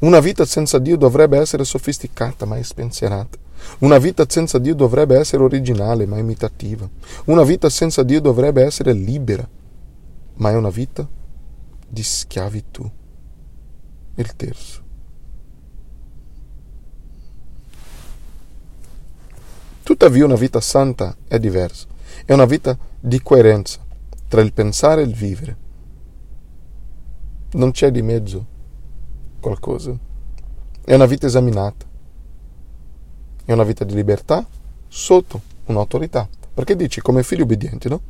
Una 0.00 0.20
vita 0.20 0.44
senza 0.44 0.78
Dio 0.78 0.96
dovrebbe 0.96 1.38
essere 1.38 1.64
sofisticata 1.64 2.46
ma 2.46 2.56
è 2.56 2.62
spensierata. 2.62 3.38
Una 3.78 3.98
vita 3.98 4.24
senza 4.28 4.58
Dio 4.58 4.74
dovrebbe 4.74 5.18
essere 5.18 5.42
originale 5.42 6.06
ma 6.06 6.18
imitativa. 6.18 6.88
Una 7.26 7.42
vita 7.42 7.68
senza 7.68 8.02
Dio 8.02 8.20
dovrebbe 8.20 8.62
essere 8.64 8.92
libera, 8.92 9.46
ma 10.34 10.50
è 10.50 10.54
una 10.54 10.70
vita 10.70 11.06
di 11.88 12.02
schiavitù. 12.02 12.90
Il 14.14 14.36
terzo. 14.36 14.84
Tuttavia 19.82 20.24
una 20.24 20.34
vita 20.34 20.60
santa 20.60 21.14
è 21.28 21.38
diversa, 21.38 21.86
è 22.26 22.32
una 22.32 22.44
vita 22.44 22.76
di 23.00 23.22
coerenza 23.22 23.78
tra 24.28 24.42
il 24.42 24.52
pensare 24.52 25.00
e 25.00 25.04
il 25.04 25.14
vivere. 25.14 25.56
Non 27.52 27.70
c'è 27.70 27.90
di 27.90 28.02
mezzo 28.02 28.44
qualcosa. 29.40 29.96
È 30.84 30.94
una 30.94 31.06
vita 31.06 31.26
esaminata. 31.26 31.86
È 33.44 33.52
una 33.52 33.62
vita 33.62 33.84
di 33.84 33.94
libertà 33.94 34.44
sotto 34.88 35.40
un'autorità. 35.66 36.28
Perché 36.52 36.76
dici 36.76 37.00
come 37.00 37.22
figli 37.22 37.42
obbedienti, 37.42 37.88
no? 37.88 38.00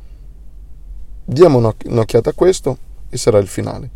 Diamo 1.23 1.59
un'occhiata 1.59 2.31
a 2.31 2.33
questo 2.33 2.77
e 3.09 3.17
sarà 3.17 3.37
il 3.37 3.47
finale. 3.47 3.89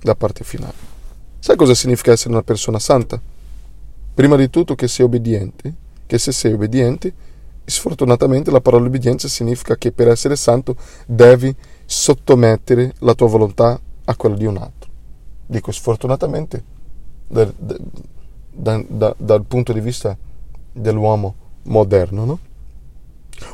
La 0.00 0.14
parte 0.14 0.44
finale. 0.44 0.90
Sai 1.38 1.56
cosa 1.56 1.74
significa 1.74 2.12
essere 2.12 2.30
una 2.32 2.42
persona 2.42 2.78
santa? 2.78 3.20
Prima 4.14 4.36
di 4.36 4.48
tutto 4.48 4.74
che 4.74 4.88
sei 4.88 5.04
obbediente 5.04 5.82
che 6.12 6.18
se 6.18 6.30
sei 6.30 6.52
obbediente, 6.52 7.14
sfortunatamente 7.64 8.50
la 8.50 8.60
parola 8.60 8.86
obbedienza 8.86 9.28
significa 9.28 9.76
che 9.76 9.92
per 9.92 10.08
essere 10.08 10.36
santo 10.36 10.76
devi 11.06 11.54
sottomettere 11.84 12.94
la 12.98 13.14
tua 13.14 13.28
volontà 13.28 13.78
a 14.04 14.16
quella 14.16 14.36
di 14.36 14.46
un 14.46 14.56
altro. 14.56 14.90
Dico 15.46 15.72
sfortunatamente 15.72 16.64
da, 17.28 17.50
da, 18.50 18.84
da, 18.88 19.14
dal 19.16 19.44
punto 19.44 19.72
di 19.72 19.80
vista 19.80 20.16
dell'uomo 20.72 21.34
moderno, 21.64 22.24
no? 22.24 22.38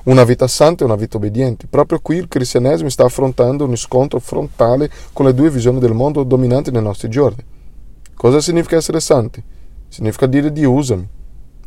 Una 0.04 0.24
vita 0.24 0.46
santa 0.46 0.82
e 0.82 0.86
una 0.86 0.96
vita 0.96 1.16
obbediente. 1.16 1.66
Proprio 1.66 2.00
qui 2.00 2.16
il 2.16 2.28
cristianesimo 2.28 2.88
sta 2.88 3.04
affrontando 3.04 3.64
un 3.64 3.76
scontro 3.76 4.18
frontale 4.18 4.90
con 5.12 5.26
le 5.26 5.34
due 5.34 5.50
visioni 5.50 5.78
del 5.78 5.94
mondo 5.94 6.24
dominanti 6.24 6.70
nei 6.70 6.82
nostri 6.82 7.08
giorni. 7.08 7.42
Cosa 8.14 8.40
significa 8.40 8.76
essere 8.76 9.00
santi? 9.00 9.42
Significa 9.88 10.26
dire 10.26 10.52
Dio 10.52 10.72
usami. 10.72 11.08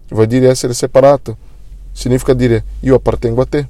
Vuol 0.09 0.27
dire 0.27 0.49
essere 0.49 0.73
separato. 0.73 1.49
Significa 1.91 2.33
dire 2.33 2.63
io 2.81 2.95
appartengo 2.95 3.41
a 3.41 3.45
te. 3.45 3.67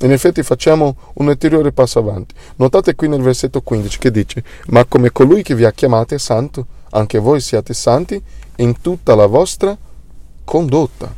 In 0.00 0.12
effetti 0.12 0.42
facciamo 0.42 0.96
un 1.14 1.26
ulteriore 1.26 1.72
passo 1.72 1.98
avanti. 1.98 2.34
Notate 2.56 2.94
qui 2.94 3.08
nel 3.08 3.20
versetto 3.20 3.62
15 3.62 3.98
che 3.98 4.10
dice, 4.10 4.44
ma 4.68 4.84
come 4.84 5.10
colui 5.10 5.42
che 5.42 5.56
vi 5.56 5.64
ha 5.64 5.72
chiamati 5.72 6.14
è 6.14 6.18
santo, 6.18 6.66
anche 6.90 7.18
voi 7.18 7.40
siate 7.40 7.74
santi 7.74 8.22
in 8.56 8.80
tutta 8.80 9.14
la 9.14 9.26
vostra 9.26 9.76
condotta. 10.44 11.14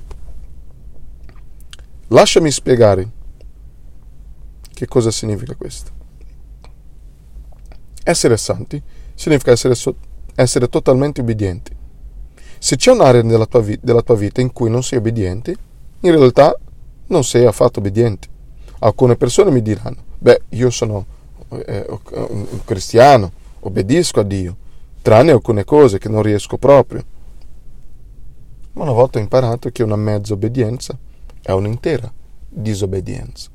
Lasciami 2.08 2.50
spiegare 2.50 3.08
che 4.72 4.86
cosa 4.86 5.10
significa 5.10 5.54
questo. 5.54 5.90
Essere 8.02 8.36
santi 8.38 8.82
significa 9.14 9.50
essere, 9.50 9.74
so- 9.74 9.94
essere 10.34 10.68
totalmente 10.68 11.20
obbedienti. 11.20 11.76
Se 12.62 12.76
c'è 12.76 12.90
un'area 12.90 13.22
della 13.22 13.46
tua, 13.46 13.60
vi- 13.60 13.78
della 13.80 14.02
tua 14.02 14.16
vita 14.16 14.42
in 14.42 14.52
cui 14.52 14.68
non 14.68 14.82
sei 14.82 14.98
obbediente, 14.98 15.56
in 16.00 16.10
realtà 16.10 16.54
non 17.06 17.24
sei 17.24 17.46
affatto 17.46 17.78
obbediente. 17.78 18.28
Alcune 18.80 19.16
persone 19.16 19.50
mi 19.50 19.62
diranno, 19.62 19.96
beh, 20.18 20.42
io 20.50 20.68
sono 20.68 21.06
eh, 21.48 21.86
un 22.12 22.60
cristiano, 22.66 23.32
obbedisco 23.60 24.20
a 24.20 24.24
Dio, 24.24 24.56
tranne 25.00 25.30
alcune 25.30 25.64
cose 25.64 25.98
che 25.98 26.10
non 26.10 26.22
riesco 26.22 26.58
proprio. 26.58 27.02
Ma 28.74 28.82
una 28.82 28.92
volta 28.92 29.18
ho 29.18 29.22
imparato 29.22 29.70
che 29.70 29.82
una 29.82 29.96
mezza 29.96 30.34
obbedienza 30.34 30.96
è 31.40 31.52
un'intera 31.52 32.12
disobbedienza. 32.46 33.48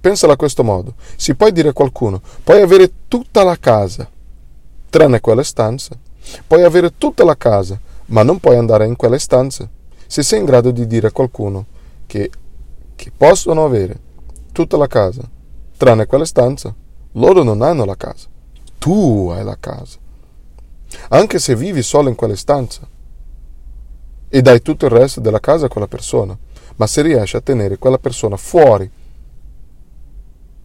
Pensala 0.00 0.34
a 0.34 0.36
questo 0.36 0.62
modo. 0.62 0.94
Si 1.16 1.34
può 1.34 1.50
dire 1.50 1.70
a 1.70 1.72
qualcuno, 1.72 2.22
puoi 2.44 2.62
avere 2.62 2.92
tutta 3.08 3.42
la 3.42 3.56
casa, 3.58 4.08
tranne 4.90 5.20
quella 5.20 5.42
stanza, 5.42 5.98
Puoi 6.46 6.62
avere 6.62 6.96
tutta 6.96 7.24
la 7.24 7.36
casa, 7.36 7.78
ma 8.06 8.22
non 8.22 8.38
puoi 8.38 8.56
andare 8.56 8.86
in 8.86 8.96
quelle 8.96 9.18
stanze. 9.18 9.68
Se 10.06 10.22
sei 10.22 10.40
in 10.40 10.44
grado 10.44 10.70
di 10.70 10.86
dire 10.86 11.08
a 11.08 11.12
qualcuno 11.12 11.66
che, 12.06 12.30
che 12.94 13.12
possono 13.14 13.64
avere 13.64 14.00
tutta 14.52 14.76
la 14.76 14.86
casa, 14.86 15.22
tranne 15.76 16.06
quelle 16.06 16.24
stanze, 16.24 16.74
loro 17.12 17.42
non 17.42 17.62
hanno 17.62 17.84
la 17.84 17.96
casa. 17.96 18.28
Tu 18.78 19.30
hai 19.32 19.44
la 19.44 19.56
casa. 19.58 19.98
Anche 21.10 21.38
se 21.38 21.54
vivi 21.54 21.82
solo 21.82 22.08
in 22.08 22.14
quelle 22.14 22.36
stanze 22.36 22.80
e 24.28 24.42
dai 24.42 24.62
tutto 24.62 24.86
il 24.86 24.90
resto 24.90 25.20
della 25.20 25.40
casa 25.40 25.66
a 25.66 25.68
quella 25.68 25.86
persona, 25.86 26.36
ma 26.76 26.86
se 26.86 27.02
riesci 27.02 27.36
a 27.36 27.40
tenere 27.40 27.78
quella 27.78 27.98
persona 27.98 28.36
fuori 28.36 28.90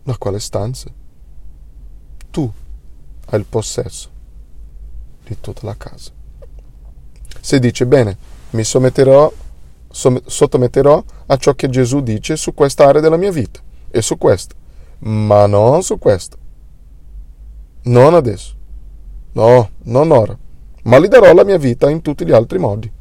da 0.03 0.17
quelle 0.17 0.39
stanze, 0.39 0.93
tu 2.29 2.51
hai 3.25 3.39
il 3.39 3.45
possesso 3.45 4.12
di 5.25 5.37
tutta 5.39 5.65
la 5.65 5.75
casa. 5.77 6.11
se 7.39 7.59
dice 7.59 7.85
bene, 7.85 8.17
mi 8.51 8.63
sottometterò, 8.63 9.31
sottometterò 9.89 11.03
a 11.25 11.37
ciò 11.37 11.53
che 11.53 11.69
Gesù 11.69 12.01
dice 12.01 12.35
su 12.35 12.53
questa 12.53 12.87
area 12.87 13.01
della 13.01 13.17
mia 13.17 13.31
vita 13.31 13.59
e 13.89 14.01
su 14.01 14.17
questa, 14.17 14.55
ma 14.99 15.45
non 15.45 15.83
su 15.83 15.97
questa. 15.99 16.37
Non 17.83 18.13
adesso. 18.13 18.53
No, 19.33 19.71
non 19.83 20.11
ora. 20.11 20.37
Ma 20.83 20.99
gli 20.99 21.07
darò 21.07 21.33
la 21.33 21.43
mia 21.43 21.57
vita 21.57 21.89
in 21.89 22.01
tutti 22.01 22.25
gli 22.25 22.31
altri 22.31 22.59
modi. 22.59 22.91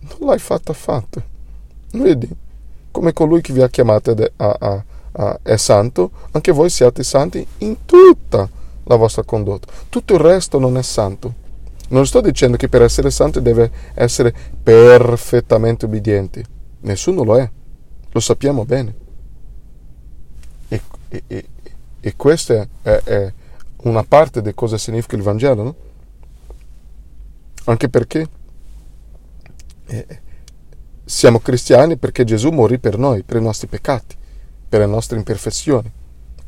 Non 0.00 0.28
l'hai 0.28 0.38
fatta 0.38 0.72
affatto. 0.72 1.22
Vedi, 1.92 2.28
come 2.90 3.12
colui 3.12 3.40
che 3.40 3.52
vi 3.52 3.62
ha 3.62 3.68
chiamati 3.68 4.10
a, 4.10 4.56
a, 4.58 4.84
a, 5.12 5.38
è 5.42 5.56
santo, 5.56 6.10
anche 6.32 6.52
voi 6.52 6.70
siate 6.70 7.02
santi 7.02 7.46
in 7.58 7.84
tutta 7.84 8.48
la 8.86 8.96
vostra 8.96 9.22
condotta. 9.22 9.72
Tutto 9.88 10.14
il 10.14 10.20
resto 10.20 10.58
non 10.58 10.76
è 10.76 10.82
santo. 10.82 11.44
Non 11.88 12.06
sto 12.06 12.20
dicendo 12.20 12.56
che 12.56 12.68
per 12.68 12.82
essere 12.82 13.10
santi 13.10 13.40
deve 13.40 13.70
essere 13.94 14.34
perfettamente 14.62 15.84
obbediente. 15.84 16.44
Nessuno 16.80 17.22
lo 17.22 17.38
è. 17.38 17.48
Lo 18.10 18.20
sappiamo 18.20 18.64
bene. 18.64 18.94
E, 20.68 20.80
e, 21.08 21.22
e, 21.26 21.48
e 22.00 22.16
questa 22.16 22.66
è, 22.82 23.00
è, 23.04 23.32
una 23.82 24.02
parte 24.02 24.42
di 24.42 24.52
cosa 24.54 24.78
significa 24.78 25.14
il 25.16 25.22
Vangelo, 25.22 25.62
no? 25.62 25.74
Anche 27.64 27.88
perché 27.88 28.28
eh, 29.86 30.20
siamo 31.04 31.38
cristiani 31.38 31.96
perché 31.96 32.24
Gesù 32.24 32.50
morì 32.50 32.78
per 32.78 32.98
noi, 32.98 33.22
per 33.22 33.36
i 33.36 33.42
nostri 33.42 33.68
peccati, 33.68 34.16
per 34.68 34.80
le 34.80 34.86
nostre 34.86 35.18
imperfezioni. 35.18 35.92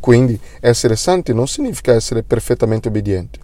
Quindi 0.01 0.39
essere 0.61 0.97
santi 0.97 1.35
non 1.35 1.49
significa 1.49 1.93
essere 1.93 2.23
perfettamente 2.23 2.89
obbedienti. 2.89 3.41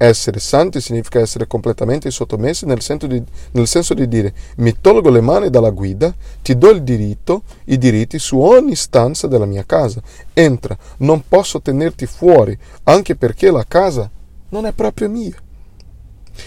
Essere 0.00 0.38
santi 0.38 0.80
significa 0.80 1.18
essere 1.18 1.48
completamente 1.48 2.08
sottomessi 2.12 2.66
nel 2.66 2.80
senso, 2.80 3.08
di, 3.08 3.20
nel 3.50 3.66
senso 3.66 3.94
di 3.94 4.06
dire 4.06 4.32
mi 4.58 4.76
tolgo 4.80 5.10
le 5.10 5.20
mani 5.20 5.50
dalla 5.50 5.70
guida, 5.70 6.14
ti 6.40 6.56
do 6.56 6.70
il 6.70 6.84
diritto, 6.84 7.42
i 7.64 7.78
diritti 7.78 8.20
su 8.20 8.38
ogni 8.38 8.76
stanza 8.76 9.26
della 9.26 9.44
mia 9.44 9.64
casa. 9.66 10.00
Entra, 10.32 10.78
non 10.98 11.24
posso 11.26 11.60
tenerti 11.60 12.06
fuori, 12.06 12.56
anche 12.84 13.16
perché 13.16 13.50
la 13.50 13.64
casa 13.66 14.08
non 14.50 14.66
è 14.66 14.72
proprio 14.72 15.08
mia. 15.08 15.34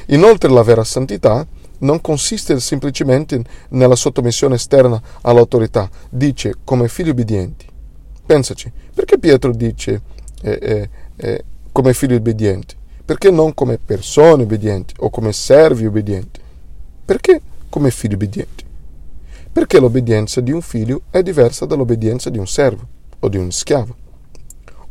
Inoltre 0.08 0.50
la 0.50 0.64
vera 0.64 0.86
santità 0.86 1.46
non 1.80 2.00
consiste 2.00 2.58
semplicemente 2.62 3.44
nella 3.70 3.96
sottomissione 3.96 4.56
esterna 4.56 5.02
all'autorità, 5.24 5.90
dice 6.10 6.56
come 6.64 6.88
figli 6.88 7.10
obbedienti. 7.10 7.68
Pensaci, 8.32 8.72
perché 8.94 9.20
Pietro 9.20 9.52
dice 9.52 10.02
eh, 10.42 10.58
eh, 10.62 10.90
eh, 11.18 11.44
come 11.74 11.94
figli 11.94 12.14
obbedienti? 12.14 12.76
Perché 13.04 13.30
non 13.30 13.54
come 13.54 13.78
persone 13.78 14.44
obbedienti 14.44 14.94
o 15.00 15.10
come 15.10 15.34
servi 15.34 15.86
obbedienti? 15.86 16.40
Perché 17.04 17.42
come 17.68 17.92
figli 17.92 18.14
obbedienti? 18.14 18.64
Perché 19.52 19.82
l'obbedienza 19.82 20.40
di 20.40 20.54
un 20.54 20.62
figlio 20.62 21.02
è 21.10 21.22
diversa 21.22 21.66
dall'obbedienza 21.66 22.30
di 22.30 22.38
un 22.38 22.48
servo 22.48 22.88
o 23.20 23.28
di 23.28 23.36
un 23.36 23.52
schiavo. 23.52 23.94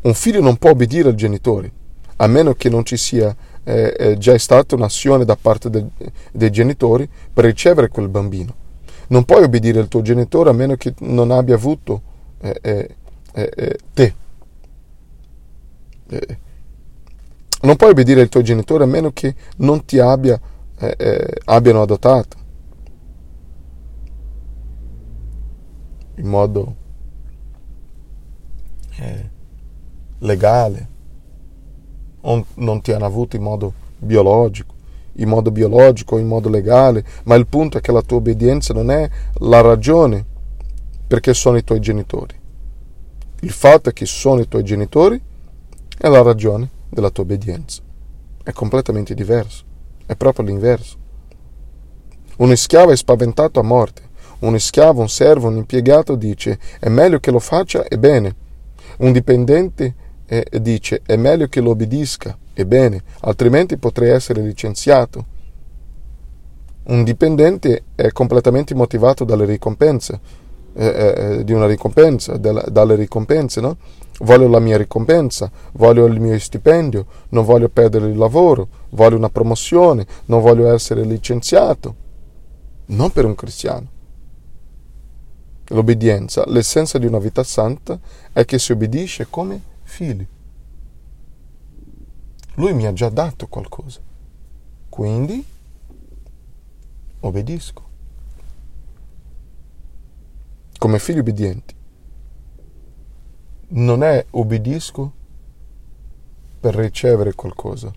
Un 0.03 0.12
figlio 0.12 0.42
non 0.42 0.59
può 0.59 0.72
obbedire 0.72 1.09
ai 1.09 1.16
genitori, 1.16 1.72
a 2.16 2.26
meno 2.26 2.53
che 2.53 2.68
non 2.68 2.85
ci 2.85 2.98
sia 2.98 3.35
eh, 3.64 3.96
eh, 3.98 4.18
già 4.18 4.37
stata 4.37 4.74
un'azione 4.74 5.24
da 5.24 5.38
parte 5.40 5.70
de, 5.70 5.87
dei 6.31 6.50
genitori 6.50 7.09
per 7.33 7.46
ricevere 7.46 7.88
quel 7.88 8.09
bambino. 8.11 8.55
Non 9.07 9.24
puoi 9.24 9.44
obbedire 9.44 9.81
al 9.81 9.88
tuo 9.88 10.03
genitore 10.03 10.50
a 10.50 10.53
meno 10.53 10.76
che 10.76 10.92
non 10.98 11.31
abbia 11.31 11.55
avuto 11.55 12.03
eh, 12.42 12.96
eh, 13.34 13.50
eh 13.54 13.78
te. 13.92 14.14
Non 17.62 17.76
puoi 17.76 17.90
obbedire 17.90 18.22
ai 18.22 18.28
tuoi 18.28 18.42
genitori 18.42 18.82
a 18.82 18.86
meno 18.86 19.12
che 19.12 19.34
non 19.58 19.84
ti 19.84 19.98
abbia, 19.98 20.40
eh, 20.78 20.94
eh, 20.96 21.40
abbiano 21.44 21.82
adottato. 21.82 22.38
In 26.16 26.26
modo 26.26 26.76
eh, 28.96 29.30
legale, 30.18 30.88
non 32.54 32.80
ti 32.82 32.92
hanno 32.92 33.06
avuto 33.06 33.36
in 33.36 33.42
modo 33.42 33.72
biologico, 33.98 34.74
in 35.14 35.28
modo 35.28 35.50
biologico 35.50 36.16
o 36.16 36.18
in 36.18 36.26
modo 36.26 36.48
legale, 36.48 37.04
ma 37.24 37.34
il 37.34 37.46
punto 37.46 37.78
è 37.78 37.80
che 37.80 37.92
la 37.92 38.02
tua 38.02 38.18
obbedienza 38.18 38.74
non 38.74 38.90
è 38.90 39.08
la 39.34 39.60
ragione 39.60 40.24
perché 41.06 41.34
sono 41.34 41.56
i 41.56 41.64
tuoi 41.64 41.80
genitori. 41.80 42.39
Il 43.42 43.53
fatto 43.53 43.90
che 43.90 44.05
sono 44.05 44.42
i 44.42 44.48
tuoi 44.48 44.62
genitori 44.62 45.18
è 45.96 46.09
la 46.09 46.20
ragione 46.20 46.68
della 46.90 47.09
tua 47.09 47.22
obbedienza. 47.22 47.81
È 48.42 48.53
completamente 48.53 49.14
diverso, 49.14 49.64
è 50.05 50.14
proprio 50.14 50.44
l'inverso. 50.44 50.98
Uno 52.37 52.55
schiavo 52.55 52.90
è 52.90 52.96
spaventato 52.96 53.59
a 53.59 53.62
morte, 53.62 54.03
uno 54.40 54.59
schiavo, 54.59 55.00
un 55.00 55.09
servo, 55.09 55.48
un 55.48 55.57
impiegato 55.57 56.16
dice 56.16 56.59
è 56.79 56.90
meglio 56.90 57.18
che 57.18 57.31
lo 57.31 57.38
faccia 57.38 57.85
e 57.85 57.98
bene. 57.98 58.35
Un 58.98 59.12
dipendente 59.12 59.94
eh, 60.26 60.44
dice 60.61 61.00
è 61.07 61.16
meglio 61.16 61.48
che 61.48 61.62
lo 61.62 61.70
obbedisca 61.70 62.37
e 62.53 62.66
bene, 62.66 63.03
altrimenti 63.20 63.79
potrei 63.79 64.11
essere 64.11 64.42
licenziato. 64.42 65.24
Un 66.83 67.05
dipendente 67.05 67.85
è 67.94 68.11
completamente 68.12 68.74
motivato 68.74 69.24
dalle 69.24 69.46
ricompense, 69.46 70.20
eh, 70.72 70.87
eh, 70.87 71.44
di 71.44 71.52
una 71.52 71.66
ricompensa, 71.66 72.37
della, 72.37 72.62
dalle 72.62 72.94
ricompense, 72.94 73.61
no? 73.61 73.76
Voglio 74.20 74.48
la 74.48 74.61
mia 74.61 74.76
ricompensa, 74.76 75.50
voglio 75.72 76.04
il 76.04 76.20
mio 76.20 76.38
stipendio, 76.38 77.06
non 77.30 77.44
voglio 77.44 77.68
perdere 77.68 78.09
il 78.09 78.16
lavoro, 78.16 78.68
voglio 78.90 79.16
una 79.16 79.30
promozione, 79.30 80.06
non 80.26 80.42
voglio 80.42 80.70
essere 80.72 81.04
licenziato. 81.04 82.09
Non 82.87 83.11
per 83.12 83.24
un 83.24 83.35
cristiano. 83.35 83.88
L'obbedienza, 85.68 86.44
l'essenza 86.46 86.98
di 86.98 87.06
una 87.06 87.18
vita 87.18 87.42
santa 87.42 87.98
è 88.33 88.44
che 88.44 88.59
si 88.59 88.72
obbedisce 88.72 89.28
come 89.30 89.62
figli. 89.83 90.26
Lui 92.54 92.74
mi 92.74 92.87
ha 92.87 92.92
già 92.92 93.09
dato 93.09 93.46
qualcosa, 93.46 94.00
quindi 94.88 95.42
obbedisco. 97.20 97.89
Come 100.80 100.98
figli 100.98 101.18
obbedienti. 101.18 101.74
Non 103.68 104.02
è 104.02 104.24
obbedisco 104.30 105.12
per 106.58 106.74
ricevere 106.74 107.34
qualcosa, 107.34 107.92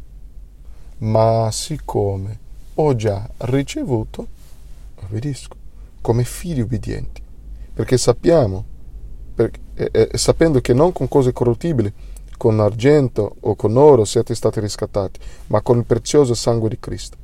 ma 0.97 1.49
siccome 1.49 2.39
ho 2.73 2.93
già 2.97 3.29
ricevuto, 3.37 4.27
obbedisco 5.01 5.55
come 6.01 6.25
figli 6.25 6.59
obbedienti, 6.59 7.21
perché 7.73 7.97
sappiamo, 7.97 8.65
perché, 9.33 9.61
eh, 9.75 10.09
eh, 10.11 10.17
sapendo 10.17 10.59
che 10.59 10.73
non 10.73 10.91
con 10.91 11.07
cose 11.07 11.31
corruttibili, 11.31 11.91
con 12.35 12.59
argento 12.59 13.37
o 13.39 13.55
con 13.55 13.77
oro 13.77 14.03
siete 14.03 14.35
stati 14.35 14.59
riscattati, 14.59 15.21
ma 15.47 15.61
con 15.61 15.77
il 15.77 15.85
prezioso 15.85 16.33
sangue 16.33 16.67
di 16.67 16.79
Cristo. 16.79 17.15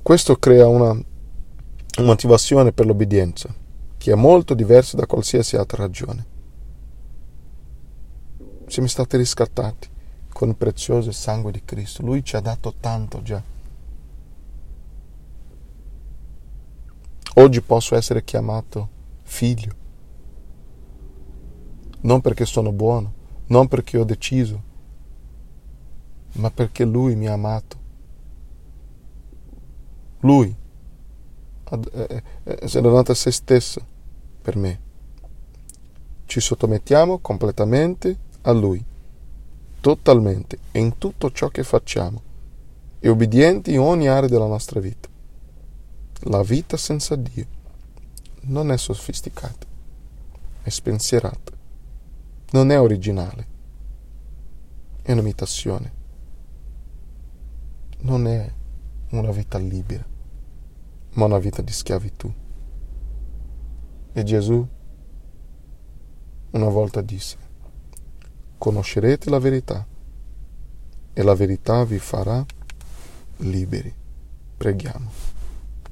Questo 0.00 0.36
crea 0.36 0.66
una 0.66 0.98
motivazione 1.98 2.72
per 2.72 2.86
l'obbedienza, 2.86 3.66
che 3.98 4.12
è 4.12 4.14
molto 4.14 4.54
diversa 4.54 4.96
da 4.96 5.06
qualsiasi 5.06 5.56
altra 5.56 5.82
ragione 5.82 6.36
siamo 8.68 8.88
stati 8.88 9.16
riscattati 9.16 9.88
con 10.28 10.50
il 10.50 10.56
prezioso 10.56 11.10
sangue 11.10 11.50
di 11.50 11.62
Cristo. 11.64 12.02
Lui 12.02 12.22
ci 12.22 12.36
ha 12.36 12.40
dato 12.40 12.74
tanto 12.78 13.22
già. 13.22 13.42
Oggi 17.34 17.60
posso 17.62 17.94
essere 17.94 18.24
chiamato 18.24 18.88
figlio, 19.22 19.72
non 22.00 22.20
perché 22.20 22.44
sono 22.44 22.72
buono, 22.72 23.12
non 23.46 23.68
perché 23.68 23.96
ho 23.96 24.04
deciso, 24.04 24.62
ma 26.32 26.50
perché 26.50 26.84
Lui 26.84 27.14
mi 27.14 27.28
ha 27.28 27.32
amato. 27.32 27.76
Lui 30.20 30.54
si 32.64 32.78
è 32.78 32.80
donato 32.80 33.12
a 33.12 33.14
se 33.14 33.30
stesso 33.30 33.84
per 34.40 34.56
me. 34.56 34.80
Ci 36.24 36.40
sottomettiamo 36.40 37.18
completamente 37.18 38.16
a 38.42 38.52
Lui, 38.52 38.84
totalmente 39.80 40.58
e 40.72 40.78
in 40.78 40.98
tutto 40.98 41.30
ciò 41.30 41.48
che 41.48 41.62
facciamo, 41.62 42.22
e 42.98 43.08
obbedienti 43.08 43.72
in 43.72 43.80
ogni 43.80 44.08
area 44.08 44.28
della 44.28 44.46
nostra 44.46 44.80
vita. 44.80 45.08
La 46.22 46.42
vita 46.42 46.76
senza 46.76 47.16
Dio 47.16 47.46
non 48.42 48.72
è 48.72 48.76
sofisticata, 48.76 49.66
è 50.62 50.68
spensierata, 50.68 51.52
non 52.50 52.70
è 52.70 52.80
originale, 52.80 53.46
è 55.02 55.12
un'imitazione, 55.12 55.92
non 58.00 58.26
è 58.26 58.52
una 59.10 59.30
vita 59.30 59.58
libera, 59.58 60.04
ma 61.18 61.24
una 61.24 61.38
vita 61.38 61.62
di 61.62 61.72
schiavitù. 61.72 62.32
E 64.12 64.22
Gesù 64.22 64.66
una 66.50 66.68
volta 66.68 67.02
disse, 67.02 67.36
conoscerete 68.56 69.28
la 69.28 69.40
verità 69.40 69.86
e 71.12 71.22
la 71.22 71.34
verità 71.34 71.84
vi 71.84 71.98
farà 71.98 72.44
liberi. 73.38 73.92
Preghiamo. 74.56 75.37